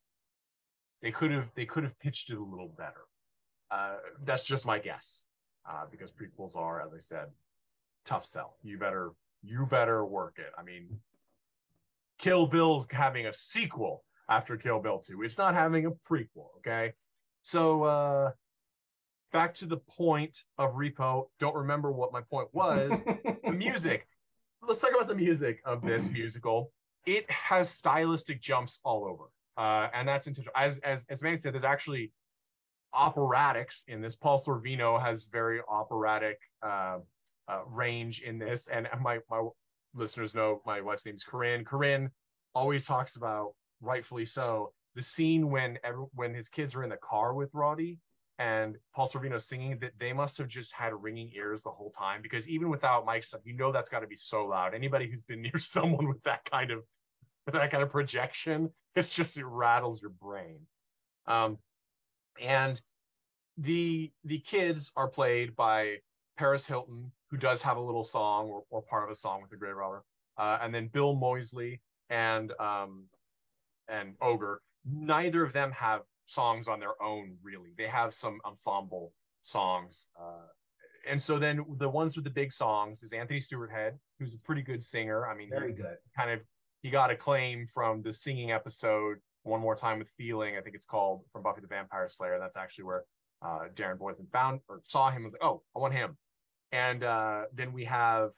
[1.03, 3.07] They could have they could have pitched it a little better.
[3.71, 5.27] Uh, that's just my guess,
[5.69, 7.27] uh, because prequels are, as I said,
[8.05, 8.57] tough sell.
[8.65, 9.13] You better
[9.45, 10.51] you better work it.
[10.59, 10.99] I mean,
[12.19, 15.23] Kill Bill's having a sequel after Kill Bill 2.
[15.23, 16.93] It's not having a prequel, okay?
[17.43, 18.31] So uh
[19.33, 21.29] back to the point of Repo.
[21.39, 23.03] Don't remember what my point was.
[23.45, 24.07] the music.
[24.63, 26.73] Let's talk about the music of this musical.
[27.07, 29.25] It has stylistic jumps all over.
[29.57, 30.53] Uh, and that's intentional.
[30.57, 32.13] As as as Manny said, there's actually
[32.95, 34.17] operatics in this.
[34.17, 36.99] Paul Sorvino has very operatic uh,
[37.49, 39.49] uh, range in this, and my my
[39.95, 41.65] listeners know my wife's name is Corinne.
[41.65, 42.11] Corinne
[42.55, 44.73] always talks about rightfully so.
[44.95, 47.99] The scene when every, when his kids are in the car with Rotti
[48.39, 52.21] and Paul Sorvino singing that they must have just had ringing ears the whole time
[52.23, 54.75] because even without mic stuff, you know that's got to be so loud.
[54.75, 56.85] Anybody who's been near someone with that kind of
[57.53, 60.61] that kind of projection, it's just it rattles your brain.
[61.27, 61.59] Um,
[62.41, 62.81] and
[63.57, 65.97] the the kids are played by
[66.37, 69.51] Paris Hilton, who does have a little song or, or part of a song with
[69.51, 70.05] the Grave Robber,
[70.37, 73.05] uh, and then Bill Moseley and um,
[73.89, 77.71] and Ogre, neither of them have songs on their own, really.
[77.77, 80.09] They have some ensemble songs.
[80.19, 80.47] Uh,
[81.09, 84.39] and so then the ones with the big songs is Anthony Stewart Head, who's a
[84.39, 85.27] pretty good singer.
[85.27, 85.97] I mean, very good.
[86.17, 86.41] Kind of,
[86.83, 90.85] he got acclaim from the singing episode "One More Time with Feeling." I think it's
[90.85, 92.39] called from Buffy the Vampire Slayer.
[92.39, 93.05] That's actually where
[93.43, 95.17] uh, Darren Bousman found or saw him.
[95.17, 96.17] and Was like, oh, I want him.
[96.73, 98.31] And uh, then we have,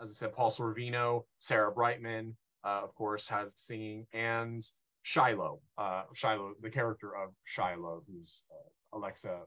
[0.00, 4.64] as I said, Paul Sorvino, Sarah Brightman, uh, of course, has singing, and
[5.02, 9.40] Shiloh, uh, Shiloh, the character of Shiloh, who's uh, Alexa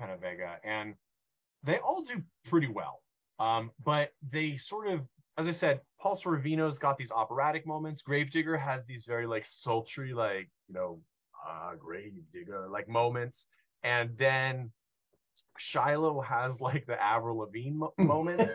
[0.00, 0.94] Penavega, and
[1.62, 3.02] they all do pretty well.
[3.38, 5.06] Um, but they sort of,
[5.36, 8.02] as I said, Paul Sorvino's got these operatic moments.
[8.02, 11.00] Gravedigger has these very like sultry, like you know,
[11.44, 13.46] ah, Gravedigger like moments,
[13.82, 14.70] and then
[15.58, 18.50] Shiloh has like the Avril Lavigne mo- moment,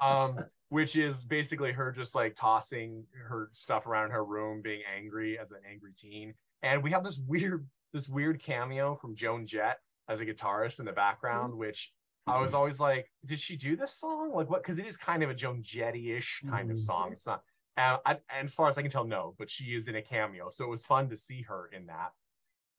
[0.00, 5.38] um, which is basically her just like tossing her stuff around her room, being angry
[5.38, 6.34] as an angry teen.
[6.64, 10.84] And we have this weird, this weird cameo from Joan Jett as a guitarist in
[10.84, 11.92] the background, which
[12.26, 14.32] I was always like, did she do this song?
[14.34, 14.64] Like what?
[14.64, 16.80] Because it is kind of a Joan Jetty-ish kind of Mhm.
[16.80, 17.12] song.
[17.12, 17.44] It's not.
[17.76, 20.02] And, I, and as far as I can tell, no, but she is in a
[20.02, 22.12] cameo, so it was fun to see her in that,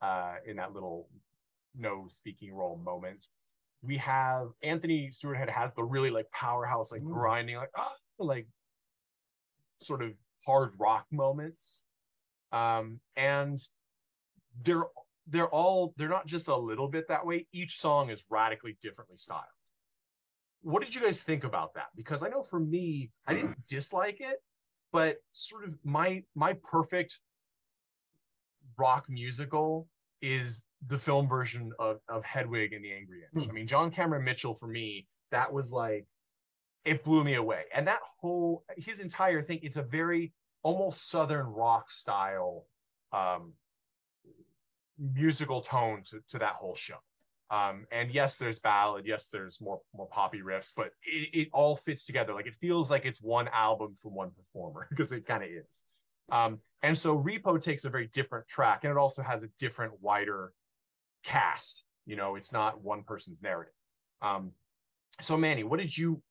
[0.02, 1.08] uh, in that little
[1.74, 3.26] no speaking role moment.
[3.82, 7.12] We have Anthony Stewart Head has the really like powerhouse, like Mm.
[7.12, 8.48] grinding, like ah, like
[9.80, 10.12] sort of
[10.44, 11.82] hard rock moments.
[12.52, 13.60] Um, and
[14.62, 14.84] they're
[15.26, 17.46] they're all they're not just a little bit that way.
[17.52, 19.42] Each song is radically differently styled.
[20.62, 21.88] What did you guys think about that?
[21.94, 24.42] Because I know for me, I didn't dislike it,
[24.92, 27.20] but sort of my my perfect
[28.78, 29.88] rock musical
[30.20, 33.44] is the film version of, of Hedwig and the Angry Inch.
[33.44, 33.50] Hmm.
[33.50, 36.06] I mean, John Cameron Mitchell for me, that was like
[36.84, 37.62] it blew me away.
[37.74, 42.66] And that whole his entire thing, it's a very almost southern rock style
[43.12, 43.52] um
[44.98, 46.96] musical tone to, to that whole show.
[47.48, 51.76] Um, and yes, there's ballad, yes, there's more more poppy riffs, but it, it all
[51.76, 52.34] fits together.
[52.34, 55.84] Like it feels like it's one album from one performer because it kind of is.
[56.30, 59.92] Um, and so Repo takes a very different track, and it also has a different,
[60.00, 60.52] wider
[61.26, 61.84] cast.
[62.06, 63.74] You know, it's not one person's narrative.
[64.22, 64.52] Um,
[65.20, 66.22] so Manny, what did you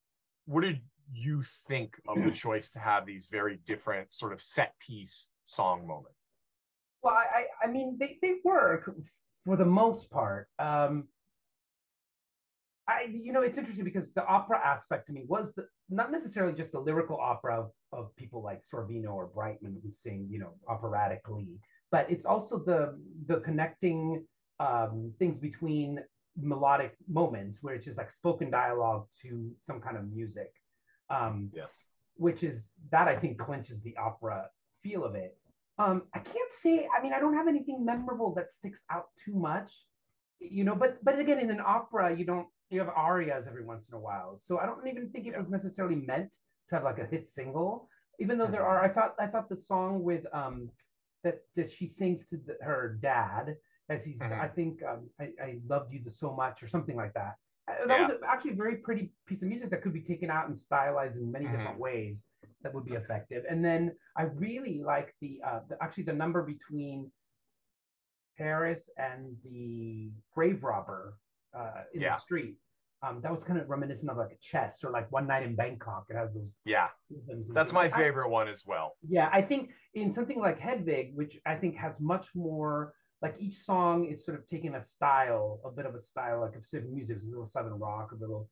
[0.45, 0.81] what did
[1.13, 5.87] you think of the choice to have these very different sort of set piece song
[5.87, 6.17] moments?
[7.03, 8.91] Well, I, I mean, they, they work
[9.43, 10.47] for the most part.
[10.57, 11.07] Um,
[12.87, 16.53] I, you know, it's interesting because the opera aspect to me was the, not necessarily
[16.53, 20.53] just the lyrical opera of, of people like Sorvino or Brightman who sing, you know,
[20.67, 21.59] operatically,
[21.91, 24.23] but it's also the the connecting
[24.59, 25.99] um, things between
[26.41, 30.53] melodic moments where it's just like spoken dialogue to some kind of music,
[31.09, 31.83] um, Yes.
[32.15, 34.49] which is that I think clinches the opera
[34.83, 35.37] feel of it.
[35.77, 36.87] Um, I can't say.
[36.97, 39.71] I mean, I don't have anything memorable that sticks out too much,
[40.39, 40.75] you know.
[40.75, 43.99] But but again, in an opera, you don't you have arias every once in a
[43.99, 44.37] while.
[44.37, 46.33] So I don't even think it was necessarily meant
[46.69, 47.89] to have like a hit single.
[48.19, 50.69] Even though there are, I thought I thought the song with um
[51.25, 53.55] that that she sings to the, her dad
[53.89, 54.39] as he's Mhm.
[54.39, 57.35] I think um, I, I loved you so much or something like that.
[57.67, 60.47] Uh, That was actually a very pretty piece of music that could be taken out
[60.47, 61.51] and stylized in many Mhm.
[61.57, 62.23] different ways
[62.61, 63.45] that would be effective.
[63.49, 67.11] And then I really like the, uh, the actually the number between
[68.37, 71.17] Paris and the grave robber
[71.53, 72.15] uh, in Yeah.
[72.15, 72.57] the street.
[73.01, 75.55] Um, that was kind of reminiscent of like a chess or like One Night in
[75.55, 76.07] Bangkok.
[76.09, 76.89] It has those Yeah,
[77.49, 78.97] that's my I- favorite one as well.
[79.07, 83.55] yeah, I think in something like Hedwig, which I think has much more like each
[83.55, 86.89] song is sort of taking a style, a bit of a style, like of civic
[86.91, 88.49] music, it's a little southern rock, a little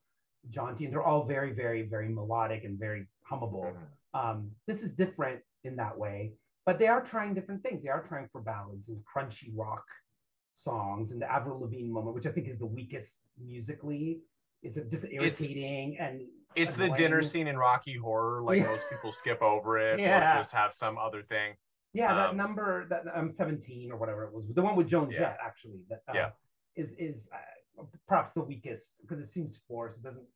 [0.50, 3.72] jaunty, and they're all very, very, very melodic and very hummable.
[3.72, 4.18] Mhm.
[4.18, 6.34] Um, this is different in that way,
[6.66, 7.82] but they are trying different things.
[7.82, 9.84] They are trying for ballads and crunchy rock
[10.54, 14.22] songs, and the Avril Lavigne moment, which I think is the weakest musically.
[14.62, 16.22] It's just irritating and
[16.54, 18.40] It's the dinner scene in Rocky Horror.
[18.42, 18.68] Like Yeah.
[18.68, 20.36] most people skip over it Yeah.
[20.36, 21.56] or just have some other thing.
[21.94, 25.10] Yeah, that Um, number that I'm 17 or whatever it was, the one with Joan
[25.10, 25.18] Yeah.
[25.20, 25.84] Jett actually.
[25.88, 26.30] That uh, Yeah.
[26.74, 29.98] is is uh, perhaps the weakest because it seems forced.
[29.98, 30.26] It doesn't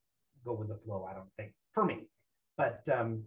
[0.44, 1.04] go with the flow.
[1.04, 2.08] I don't think for me,
[2.56, 3.24] but um,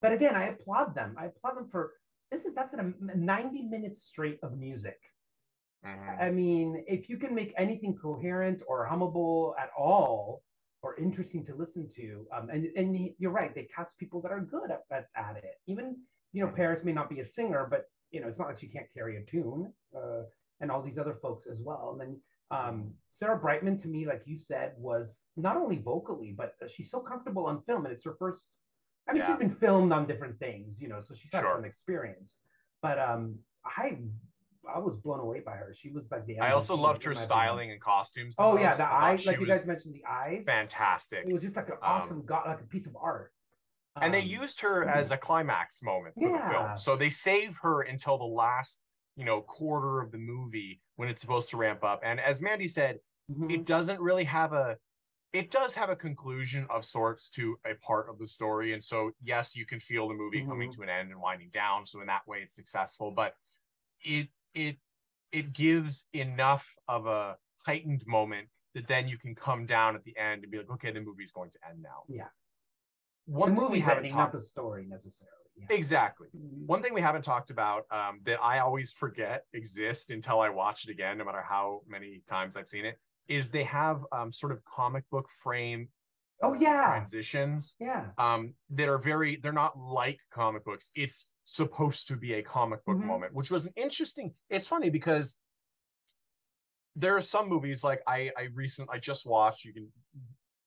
[0.00, 1.14] but again, I applaud them.
[1.16, 1.92] I applaud them for
[2.32, 5.00] this is that's a 90 minutes straight of music.
[5.84, 6.20] Mhm.
[6.20, 10.42] I mean, if you can make anything coherent or hummable at all
[10.82, 14.40] or interesting to listen to, um, and and you're right, they cast people that are
[14.40, 15.60] good at, at, at it.
[15.66, 18.58] Even you know, Paris may not be a singer, but you know, it's not like
[18.58, 20.22] she can't carry a tune, uh,
[20.60, 21.90] and all these other folks as well.
[21.92, 26.54] And then um, Sarah Brightman, to me, like you said, was not only vocally, but
[26.68, 28.56] she's so comfortable on film, and it's her first.
[29.08, 29.28] I mean, Yeah.
[29.28, 31.52] she's been filmed on different things, you know, so she's had Sure.
[31.52, 32.36] some experience.
[32.82, 33.98] But um, I
[34.72, 35.74] I was blown away by her.
[35.76, 36.38] She was like the.
[36.38, 37.24] I also loved her my opinion.
[37.28, 38.36] styling and costumes.
[38.38, 40.44] Oh yeah, the eyes, like you guys mentioned, the eyes.
[40.46, 41.24] fantastic.
[41.26, 43.32] It was just like an Um, awesome, got like a piece of art.
[44.02, 46.50] And they Um, used her as a climax moment for the Yeah.
[46.50, 46.76] film.
[46.76, 48.80] So they save her until the last,
[49.16, 52.00] you know, quarter of the movie when it's supposed to ramp up.
[52.02, 53.00] And as Mandy said,
[53.30, 53.50] mhm.
[53.52, 54.78] it doesn't really have a
[55.32, 58.74] it does have a conclusion of sorts to a part of the story.
[58.74, 60.74] And so, yes, you can feel the movie coming Mhm.
[60.74, 61.86] to an end and winding down.
[61.86, 63.10] So in that way, it's successful.
[63.12, 63.34] But
[64.00, 64.78] it it
[65.30, 70.14] it gives enough of a heightened moment that then you can come down at the
[70.18, 72.04] end and be like, okay, the movie's going to end now.
[72.08, 72.28] Yeah.
[73.26, 75.36] One the movie's haven't ending, not talked the story necessarily.
[75.56, 75.76] Yeah.
[75.76, 76.28] exactly.
[76.66, 80.84] One thing we haven't talked about um, that I always forget exists until I watch
[80.84, 82.98] it again, no matter how many times I've seen it,
[83.28, 85.88] is they have um, sort of comic book frame
[86.44, 88.06] Oh yeah, transitions yeah.
[88.18, 90.90] um, that are very, they're not like comic books.
[90.96, 93.04] It's supposed to be a comic book Mhm.
[93.06, 95.36] moment, which was an interesting, it's funny because
[96.96, 99.92] there are some movies like I, I recent, I just watched, you can,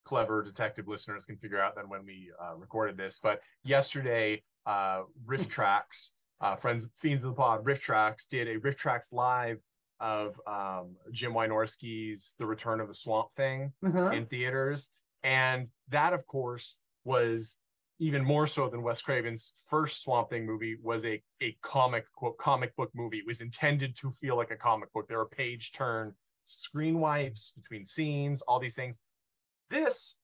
[0.06, 5.02] clever detective listeners can figure out then when we uh, recorded this, but yesterday, uh,
[5.26, 9.58] Riff Tracks, uh, friends, fiends of the pod, RiffTrax did a RiffTrax live
[10.00, 14.10] of um, Jim Wynorski's The Return of the Swamp Thing Uh-huh.
[14.12, 14.90] in theaters.
[15.24, 17.58] And that, of course, was
[18.00, 22.38] even more so than Wes Craven's first Swamp Thing movie was a, a comic quote
[22.38, 23.20] comic book movie.
[23.20, 25.08] It was intended to feel like a comic book.
[25.08, 29.00] There were page turn screen wipes between scenes, all these things.
[29.70, 30.16] This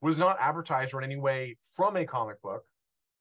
[0.00, 2.64] was not advertised or in any way from a comic book.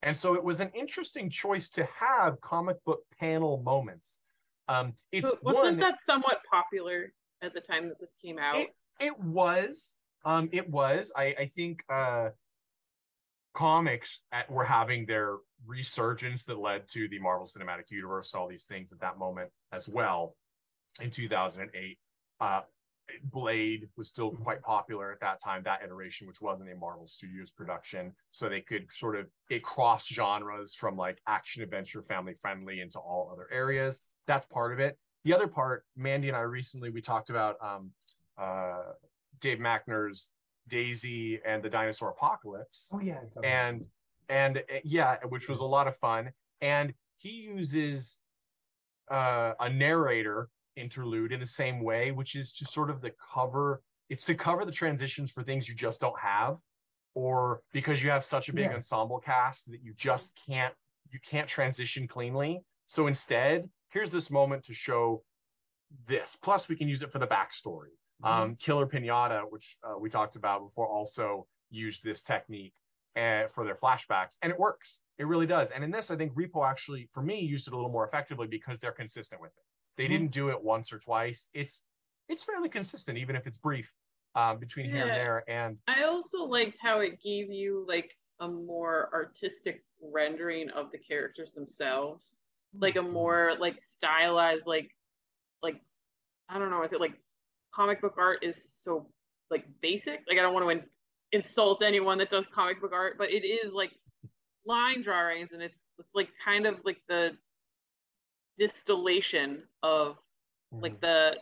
[0.01, 4.19] And so it was an interesting choice to have comic book panel moments.
[4.67, 8.55] Um, it's So wasn't one, that somewhat popular at the time that this came out?
[8.55, 12.29] It- it was um it was i i think uh
[13.53, 18.65] comics at, were having their resurgence that led to the marvel cinematic universe all these
[18.65, 20.35] things at that moment as well
[21.01, 21.99] in 2008
[22.39, 22.61] uh
[23.25, 27.51] blade was still quite popular at that time that iteration which wasn't a marvel studios
[27.51, 32.81] production so they could sort of it crossed genres from like action adventure family friendly
[32.81, 36.89] into all other areas that's part of it the other part mandy and i recently
[36.89, 37.91] we talked about um
[38.37, 38.91] uh,
[39.39, 40.31] Dave Mackner's
[40.67, 43.19] Daisy and the Dinosaur Apocalypse, Oh yeah.
[43.37, 43.47] okay.
[43.47, 43.85] and
[44.29, 46.31] and uh, yeah, which was a lot of fun.
[46.61, 48.19] And he uses
[49.09, 53.81] uh, a narrator interlude in the same way, which is to sort of the cover.
[54.09, 56.57] It's to cover the transitions for things you just don't have,
[57.15, 58.75] or because you have such a big Yeah.
[58.75, 60.73] ensemble cast that you just can't
[61.11, 62.61] you can't transition cleanly.
[62.87, 65.23] So instead, here's this moment to show
[66.07, 66.35] this.
[66.35, 67.93] Plus, we can use it for the backstory.
[68.23, 72.73] Um, Killer Pinata, which uh, we talked about before, also used this technique
[73.15, 75.01] uh, for their flashbacks, and it works.
[75.17, 75.71] It really does.
[75.71, 78.47] And in this, I think Repo actually, for me, used it a little more effectively
[78.47, 79.63] because they're consistent with it.
[79.97, 80.09] They Mhm.
[80.09, 81.49] didn't do it once or twice.
[81.53, 81.83] It's
[82.27, 83.95] it's fairly consistent, even if it's brief
[84.33, 85.43] um, between here and there.
[85.47, 90.97] And I also liked how it gave you like a more artistic rendering of the
[90.97, 92.33] characters themselves,
[92.73, 94.89] like a more like stylized, like
[95.61, 95.79] like
[96.49, 97.13] I don't know, is it like
[97.73, 99.11] comic book art is so
[99.51, 100.21] like basic?
[100.27, 100.89] Like I don't want to in-
[101.31, 103.91] insult anyone that does comic book art, but it is like
[104.65, 107.37] line drawings, and it's it's like kind of like the
[108.57, 110.17] distillation of
[110.81, 111.37] like the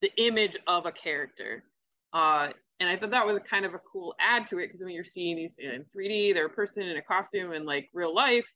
[0.00, 1.64] the image of a character.
[2.12, 4.90] Uh and i thought that was kind of a cool add to it because when
[4.90, 8.52] you're seeing these in 3d they're a person in a costume in like real life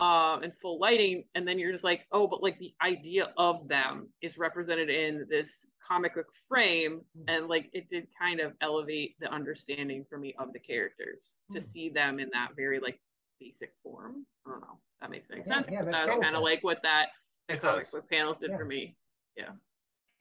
[0.00, 3.68] um and full lighting and then you're just like oh but like the idea of
[3.68, 9.14] them is represented in this comic book frame and like it did kind of elevate
[9.20, 11.66] the understanding for me of the characters to Hmm.
[11.66, 12.98] see them in that very like
[13.38, 14.26] basic form.
[14.46, 14.80] I don't know.
[14.94, 16.82] If that makes any Yeah, sense yeah, but that that was kind of like what
[16.82, 17.10] that
[17.50, 17.90] the It comic does.
[17.90, 18.56] book panels did Yeah.
[18.56, 18.96] for me
[19.36, 19.52] Yeah.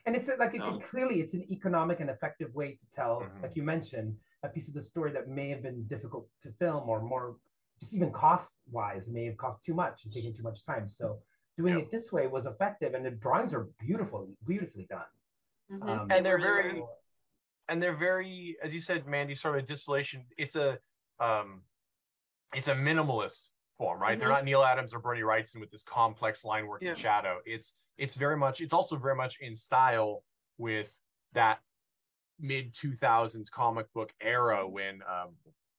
[0.05, 0.79] and it's like it, No.
[0.89, 3.41] clearly it's an economic and effective way to tell Mhm.
[3.43, 6.89] like you mentioned a piece of the story that may have been difficult to film
[6.89, 7.37] or more
[7.79, 11.21] just even cost wise may have cost too much and taken too much time so
[11.57, 11.83] doing Yep.
[11.87, 15.05] it this way was effective and the drawings are beautiful beautifully done
[15.71, 15.87] Mhm.
[15.87, 16.87] Um, And they're very- were.
[17.67, 20.25] and they're very, as you said, Mandy, sort of a distillation.
[20.37, 20.79] It's a
[21.19, 21.63] um
[22.55, 24.19] it's a minimalist form, right?
[24.19, 24.31] They're Mhm.
[24.33, 26.89] not Neal Adams or Bernie Wrightson with this complex line work Yeah.
[26.89, 27.41] and shadow.
[27.45, 30.23] It's it's very much it's also very much in style
[30.57, 30.95] with
[31.33, 31.61] that
[32.37, 35.35] mid 2000s comic book era when um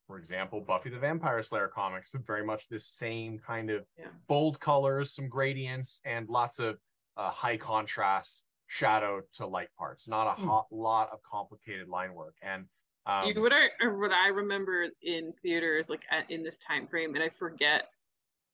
[0.06, 4.08] for example buffy the vampire slayer comics are very much this same kind of Yeah.
[4.26, 6.78] bold colors some gradients and lots of
[7.16, 10.46] uh, high contrast shadow to light parts not a Hmm.
[10.48, 12.68] hot lot of complicated line work and
[13.10, 17.14] um, You- what I what I remember in theaters like at, in this time frame,
[17.14, 17.88] and I forget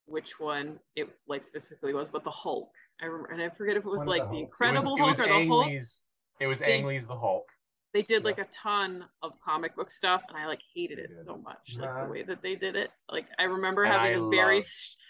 [0.06, 2.70] which one it like specifically was, but the Hulk.
[3.02, 4.40] I remember, and I forget if it was One like the the Hulks.
[4.40, 5.66] it was, Incredible was Hulk or the Ang Hulk.
[5.66, 6.02] Lee's
[6.40, 7.48] it was They- Ang Lee's the Hulk
[7.92, 8.26] They did Yeah.
[8.26, 11.88] like a ton of comic book stuff, and I like hated it so much, like
[11.88, 12.04] Uh-huh.
[12.04, 12.90] the way that they did it.
[13.10, 14.62] Like I remember And having I a very,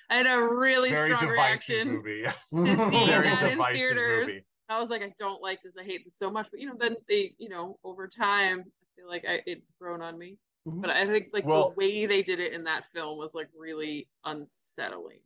[0.09, 1.89] I had a really very strong reaction.
[1.89, 4.27] movie to see very that in theaters.
[4.29, 5.75] movie I was like, I don't like this.
[5.79, 6.49] I hate this so much.
[6.51, 8.65] But you know, then they, you know, over time,
[8.97, 10.39] feel like I, it's grown on me.
[10.67, 10.81] Mhm.
[10.81, 13.49] But I think like Well- the way they did it in that film was like
[13.57, 15.19] really unsettling.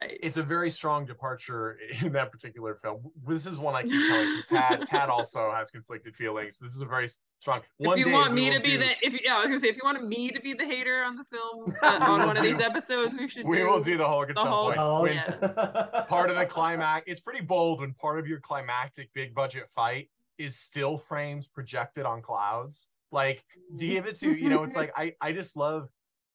[0.00, 3.10] I, it's a very strong departure in that particular film.
[3.26, 6.56] This is one I keep telling because Tad Tad also has conflicted feelings.
[6.60, 7.08] This is a very
[7.40, 7.62] strong.
[7.78, 9.48] One if you day want me to be do- the if you, yeah, I was
[9.48, 12.26] gonna say if you want me to be the hater on the film uh, on
[12.28, 14.52] one of these episodes, we should we do, will do the Hulk at the some
[14.52, 14.76] Hulk.
[14.76, 14.78] point.
[14.78, 16.04] Oh, yeah.
[16.08, 20.10] part of the climax, it's pretty bold when part of your climactic big budget fight
[20.38, 22.88] is still frames projected on clouds.
[23.10, 23.44] Like
[23.78, 25.88] give it to you know, it's like I I just love.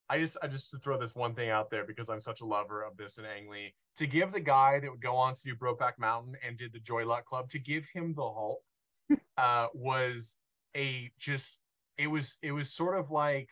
[0.10, 2.46] I just I just to throw this one thing out there because I'm such a
[2.46, 5.42] lover of this and Ang Lee to give the guy that would go on to
[5.44, 8.62] do Brokeback Mountain and did the Joy Luck Club to give him the Hulk
[9.38, 10.36] uh was
[10.76, 11.60] a just
[11.98, 13.50] it was it was sort of like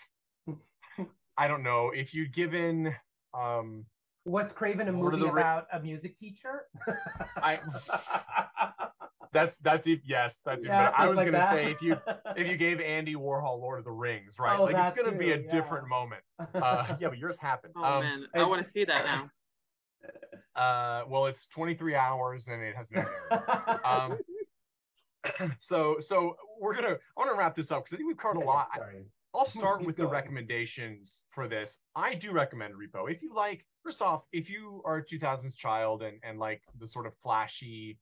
[1.38, 2.93] I don't know if you'd given
[3.34, 3.86] um
[4.26, 6.65] Wes Craven a Lord movie the Ri- about a music teacher?
[7.38, 7.59] I
[9.34, 11.51] that's that's deep yes that's deep, Yeah, but I was like gonna that.
[11.51, 11.97] say if you
[12.36, 15.32] if you gave Andy Warhol Lord of the Rings right Oh, like it's gonna be
[15.32, 15.49] a yeah.
[15.49, 16.22] different moment
[16.55, 19.32] uh yeah but yours happened Oh um man, I want to see that now.
[20.55, 23.05] uh well it's 23 hours and it has no
[23.86, 24.17] um
[25.59, 28.38] so so we're gonna i want to wrap this up because i think we've covered
[28.41, 29.05] a lot I- Sorry.
[29.34, 31.80] I'll start Keep with the recommendations for this.
[31.95, 33.09] I do recommend Repo.
[33.09, 36.88] If you like, first off, if you are a 2000s child and, and like the
[36.88, 37.98] sort of flashy,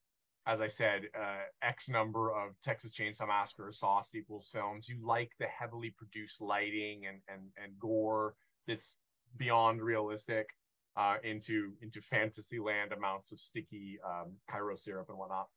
[0.46, 5.32] as I said, uh, X number of Texas Chainsaw Massacre Saw sequels films, you like
[5.38, 8.34] the heavily produced lighting and, and, and gore
[8.66, 8.98] that's
[9.36, 10.48] beyond realistic
[10.96, 15.48] uh, into, into fantasy land amounts of sticky um, Karo syrup and whatnot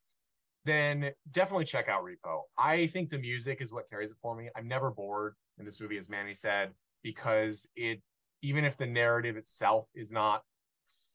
[0.66, 2.42] then definitely check out Repo.
[2.58, 4.50] I think the music is what carries it for me.
[4.56, 6.72] I'm never bored in this movie, as Manny said,
[7.04, 8.02] because it,
[8.44, 10.44] even if the narrative itself is not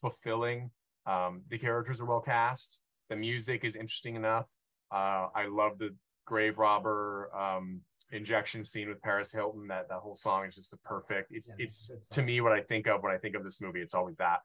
[0.00, 0.70] fulfilling,
[1.06, 2.80] um, the characters are well cast.
[3.10, 4.46] The music is interesting enough.
[4.90, 5.94] Uh, I love the
[6.26, 9.68] grave robber um, injection scene with Paris Hilton.
[9.68, 11.28] That that whole song is just a perfect.
[11.30, 13.80] It's Yeah, it's to me what I think of when I think of this movie.
[13.80, 14.40] It's always that,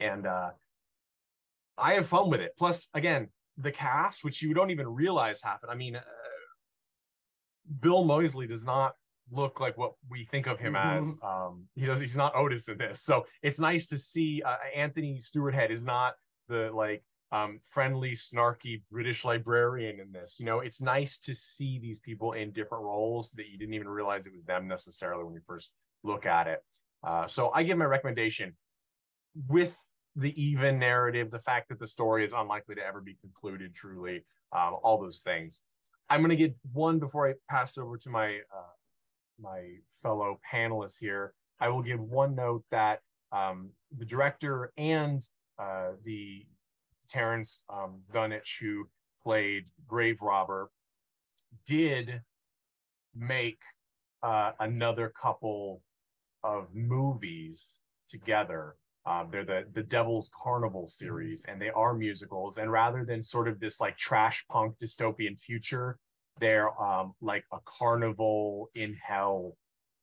[0.00, 0.50] and uh,
[1.78, 2.52] I have fun with it.
[2.58, 5.68] Plus, again, the cast, which you don't even realize happen.
[5.70, 6.02] I mean, uh,
[7.80, 8.94] Bill Moseley does not
[9.30, 11.16] look like what we think of him as.
[11.22, 11.98] Um, he does.
[11.98, 15.82] He's not Otis in this, so it's nice to see uh, Anthony Stewart Head is
[15.82, 16.14] not
[16.48, 17.02] the like
[17.32, 20.36] um, friendly, snarky British librarian in this.
[20.38, 23.88] You know, it's nice to see these people in different roles that you didn't even
[23.88, 25.70] realize it was them necessarily when you first
[26.04, 26.62] look at it.
[27.02, 28.54] Uh, so I give my recommendation
[29.48, 29.76] with
[30.14, 34.24] the even narrative, the fact that the story is unlikely to ever be concluded truly,
[34.52, 35.62] um, all those things.
[36.10, 38.72] I'm going to get one before I pass it over to my uh,
[39.42, 41.34] my fellow panelists here.
[41.60, 43.00] I will give one note that
[43.32, 45.20] um, the director and
[45.58, 46.46] uh, the
[47.08, 48.00] Terrance um,
[48.60, 48.88] who
[49.22, 50.70] played Grave Robber,
[51.66, 52.22] did
[53.14, 53.60] make
[54.22, 55.82] uh, another couple
[56.42, 58.76] of movies together.
[59.04, 62.58] Um, they're the the Devil's Carnival series, and they are musicals.
[62.58, 65.98] And rather than sort of this like trash punk dystopian future,
[66.40, 69.56] they're um, like a carnival in hell,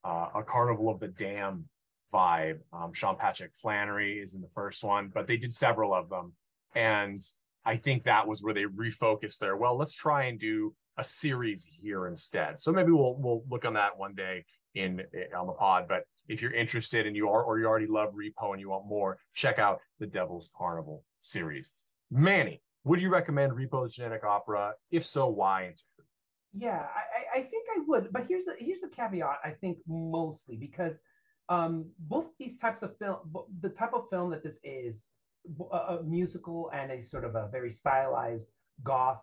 [0.03, 1.65] uh, a carnival of the damned
[2.13, 2.59] vibe.
[2.73, 6.33] Um, Sean Patrick Flanery is in the first one, but they did several of them,
[6.75, 7.21] and
[7.65, 9.57] I think that was where they refocused their.
[9.57, 12.59] Well, let's try and do a series here instead.
[12.59, 15.01] So maybe we'll we'll look on that one day in
[15.37, 15.85] on the pod.
[15.87, 18.87] But if you're interested and you are or you already love Repo and you want
[18.87, 21.73] more, check out the Devil's Carnival series.
[22.11, 24.73] Manny, would you recommend Repo the Genetic Opera?
[24.91, 25.83] If so, why and to?
[26.53, 26.85] Yeah,
[27.35, 29.39] I, I- think I would, but here's the here's the caveat.
[29.43, 30.99] I think mostly because
[31.47, 33.17] um, both these types of film,
[33.61, 35.05] the type of film that this is,
[35.71, 38.49] a, a musical and a sort of a very stylized
[38.83, 39.21] goth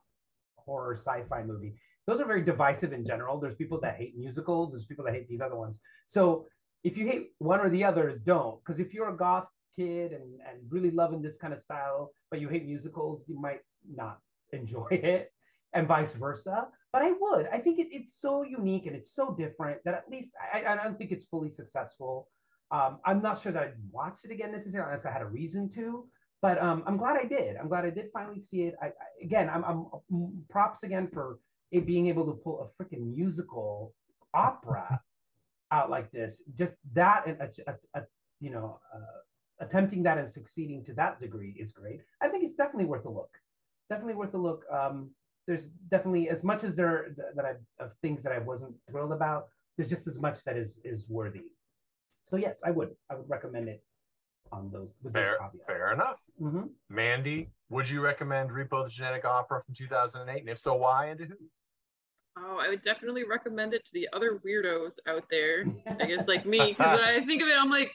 [0.56, 1.74] horror sci-fi movie.
[2.06, 3.38] Those are very divisive in general.
[3.40, 4.72] There's people that hate musicals.
[4.72, 5.78] There's people that hate these other ones.
[6.06, 6.46] So
[6.84, 8.62] if you hate one or the others, don't.
[8.64, 12.40] Because if you're a goth kid and and really loving this kind of style, but
[12.40, 14.18] you hate musicals, you might not
[14.52, 15.32] enjoy it,
[15.76, 16.66] and vice versa
[16.96, 17.46] but I would.
[17.52, 20.82] I think it, it's so unique and it's so different that at least I, I
[20.82, 22.28] don't think it's fully successful.
[22.70, 25.68] Um, I'm not sure that I'd watch it again necessarily unless I had a reason
[25.74, 26.06] to.
[26.40, 27.56] But um, I'm glad I did.
[27.56, 28.76] I'm glad I did finally see it.
[28.80, 28.90] I, I,
[29.22, 31.38] again, I'm, I'm props again for
[31.70, 33.92] it being able to pull a freaking musical
[34.32, 34.98] opera
[35.72, 36.44] out like this.
[36.54, 38.04] Just that and a, a, a,
[38.40, 42.00] you know uh, attempting that and succeeding to that degree is great.
[42.22, 43.36] I think it's definitely worth a look.
[43.90, 44.64] Definitely worth a look.
[44.72, 45.10] Um,
[45.46, 49.48] there's definitely as much as there that I of things that I wasn't thrilled about.
[49.76, 51.52] There's just as much that is is worthy.
[52.22, 53.82] So yes, I would I would recommend it
[54.52, 54.96] on those.
[55.12, 56.20] Fair, those fair enough.
[56.40, 56.70] Mhm.
[56.88, 60.40] Mandy, would you recommend Repo the Genetic Opera from 2008?
[60.40, 61.36] And if so, why and to who?
[62.38, 65.64] Oh, I would definitely recommend it to the other weirdos out there.
[66.00, 67.92] I guess like me, because when I think of it, I'm like,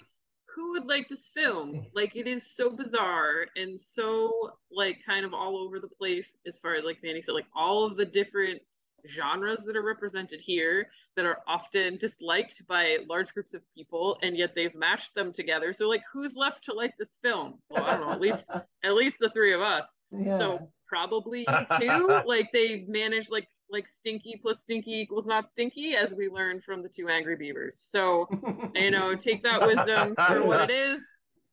[0.56, 1.86] who would like this film?
[1.94, 6.60] Like it is so bizarre and so like kind of all over the place as
[6.60, 8.62] far as like Manny said, like all of the different
[9.08, 14.38] genres that are represented here that are often disliked by large groups of people and
[14.38, 17.92] yet they've mashed them together so like who's left to like this film well i
[17.98, 18.52] don't know at least
[18.84, 20.38] at least the three of us Yeah.
[20.38, 25.96] so probably you too like they managed like like stinky plus stinky equals not stinky
[25.96, 28.28] as we learned from the two angry beavers so
[28.76, 31.02] you know take that wisdom for what it is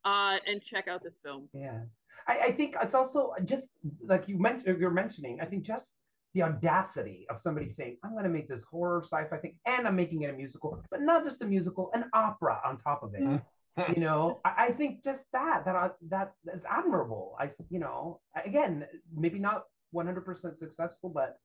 [0.05, 1.81] uh and check out this film Yeah,
[2.27, 3.71] I, I think it's also just
[4.05, 4.79] like you mentioned.
[4.81, 5.41] You're mentioning.
[5.41, 5.95] I think just
[6.35, 9.97] the audacity of somebody saying, "I'm going to make this horror sci-fi thing, and I'm
[9.97, 13.23] making it a musical, but not just a musical, an opera on top of it."
[13.23, 13.97] Mhm.
[13.97, 17.37] you know, I, I think just that that that is admirable.
[17.41, 18.87] i you know, again,
[19.25, 19.65] maybe not
[19.95, 21.39] 100% successful, but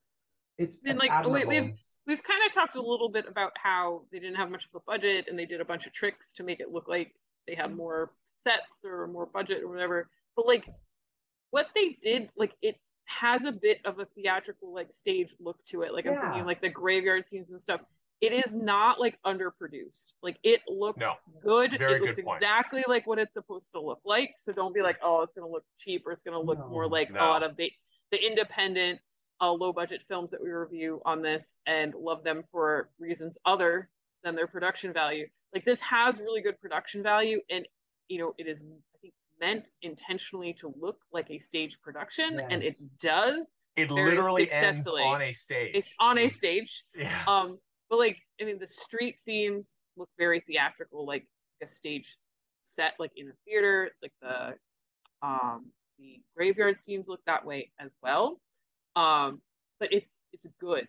[0.57, 1.47] it's, And, it's like, we- admirable.
[1.49, 1.75] we've-
[2.05, 4.79] we've kind of talked a little bit about how they didn't have much of a
[4.81, 7.15] budget and they did a bunch of tricks to make it look like
[7.47, 10.09] they had more sets or more budget or whatever.
[10.35, 10.67] But like
[11.51, 15.81] what they did, like it has a bit of a theatrical like stage look to
[15.83, 15.93] it.
[15.93, 17.81] Like I'm thinking like the graveyard scenes and stuff.
[18.21, 20.13] It is not like underproduced.
[20.21, 21.13] Like it looks No.
[21.41, 21.77] good.
[21.77, 22.41] Very it looks good point.
[22.41, 24.33] exactly like what it's supposed to look like.
[24.37, 26.67] So don't be like, oh, it's gonna look cheap or it's gonna look No.
[26.69, 27.19] more like No.
[27.19, 27.71] a lot of the
[28.11, 28.99] the independent
[29.43, 33.89] uh, low budget films that we review on this and love them for reasons other
[34.23, 35.27] than their production value.
[35.53, 37.67] Like this has really good production value and
[38.07, 42.63] you know it is I think meant intentionally to look like a stage production and
[42.63, 43.55] it does.
[43.75, 45.71] It literally ends on a stage.
[45.75, 46.85] It's on a stage.
[46.95, 47.23] yeah.
[47.27, 51.27] Um but like I mean the street scenes look very theatrical like
[51.61, 52.17] a stage
[52.61, 54.53] set like in a theater like the
[55.21, 55.65] um
[55.99, 58.39] the graveyard scenes look that way as well
[58.95, 59.41] um
[59.79, 60.87] but it's it's good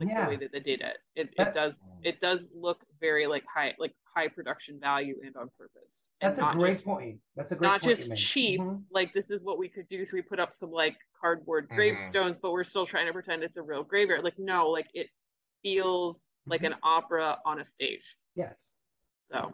[0.00, 0.24] like Yeah.
[0.24, 3.74] the way that they did it it, it does it does look very like high
[3.78, 7.18] like high production value and on purpose and That's a not great just point.
[7.36, 8.18] That's a great not point you just make.
[8.18, 8.82] cheap Mhm.
[8.90, 11.76] like this is what we could do so we put up some like cardboard Mhm.
[11.76, 15.08] gravestones but we're still trying to pretend it's a real graveyard like no like it
[15.62, 16.68] feels like Mhm.
[16.68, 18.72] an opera on a stage Yes.
[19.30, 19.52] so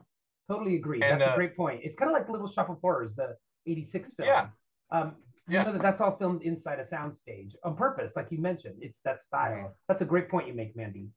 [0.50, 1.02] Totally agree.
[1.02, 1.82] And, That's uh, a great point.
[1.84, 3.36] It's kind of like Little Shop of Horrors, the
[3.66, 4.26] 86 film.
[4.30, 4.48] Yeah.
[4.90, 5.64] Um, you Yeah.
[5.64, 8.76] know that that's all filmed inside a soundstage on purpose, like you mentioned.
[8.80, 9.76] It's that style.
[9.88, 11.08] That's a great point you make, Mandy.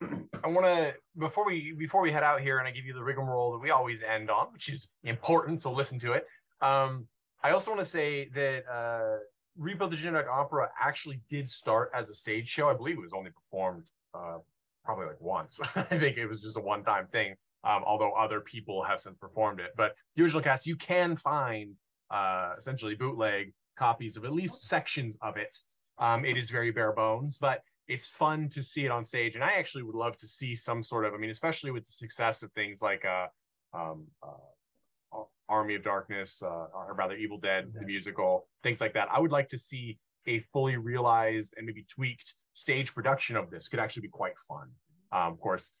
[0.00, 3.04] I want to before we before we head out here, and I give you the
[3.04, 5.60] rigmarole that we always end on, which is important.
[5.60, 6.26] So listen to it.
[6.60, 7.06] Um,
[7.42, 9.18] I also want to say that uh,
[9.60, 12.68] Repo the Genetic Opera actually did start as a stage show.
[12.70, 13.84] I believe it was only performed
[14.14, 14.38] uh,
[14.84, 15.60] probably like once.
[15.76, 17.34] I think it was just a one time thing.
[17.64, 21.74] Um, although other people have since performed it, but the original cast you can find
[22.12, 25.56] uh, essentially bootleg copies of at least sections of it.
[25.98, 29.34] Um, it is very bare bones, but it's fun to see it on stage.
[29.34, 31.92] And i actually would love to see some sort of i mean especially with the
[31.92, 33.26] success of things like uh
[33.74, 39.08] um uh, army of darkness uh, or rather evil dead the musical things like that.
[39.12, 43.68] I would like to see a fully realized and maybe tweaked stage production of this.
[43.68, 44.68] Could actually be quite fun.
[45.12, 45.72] Um of course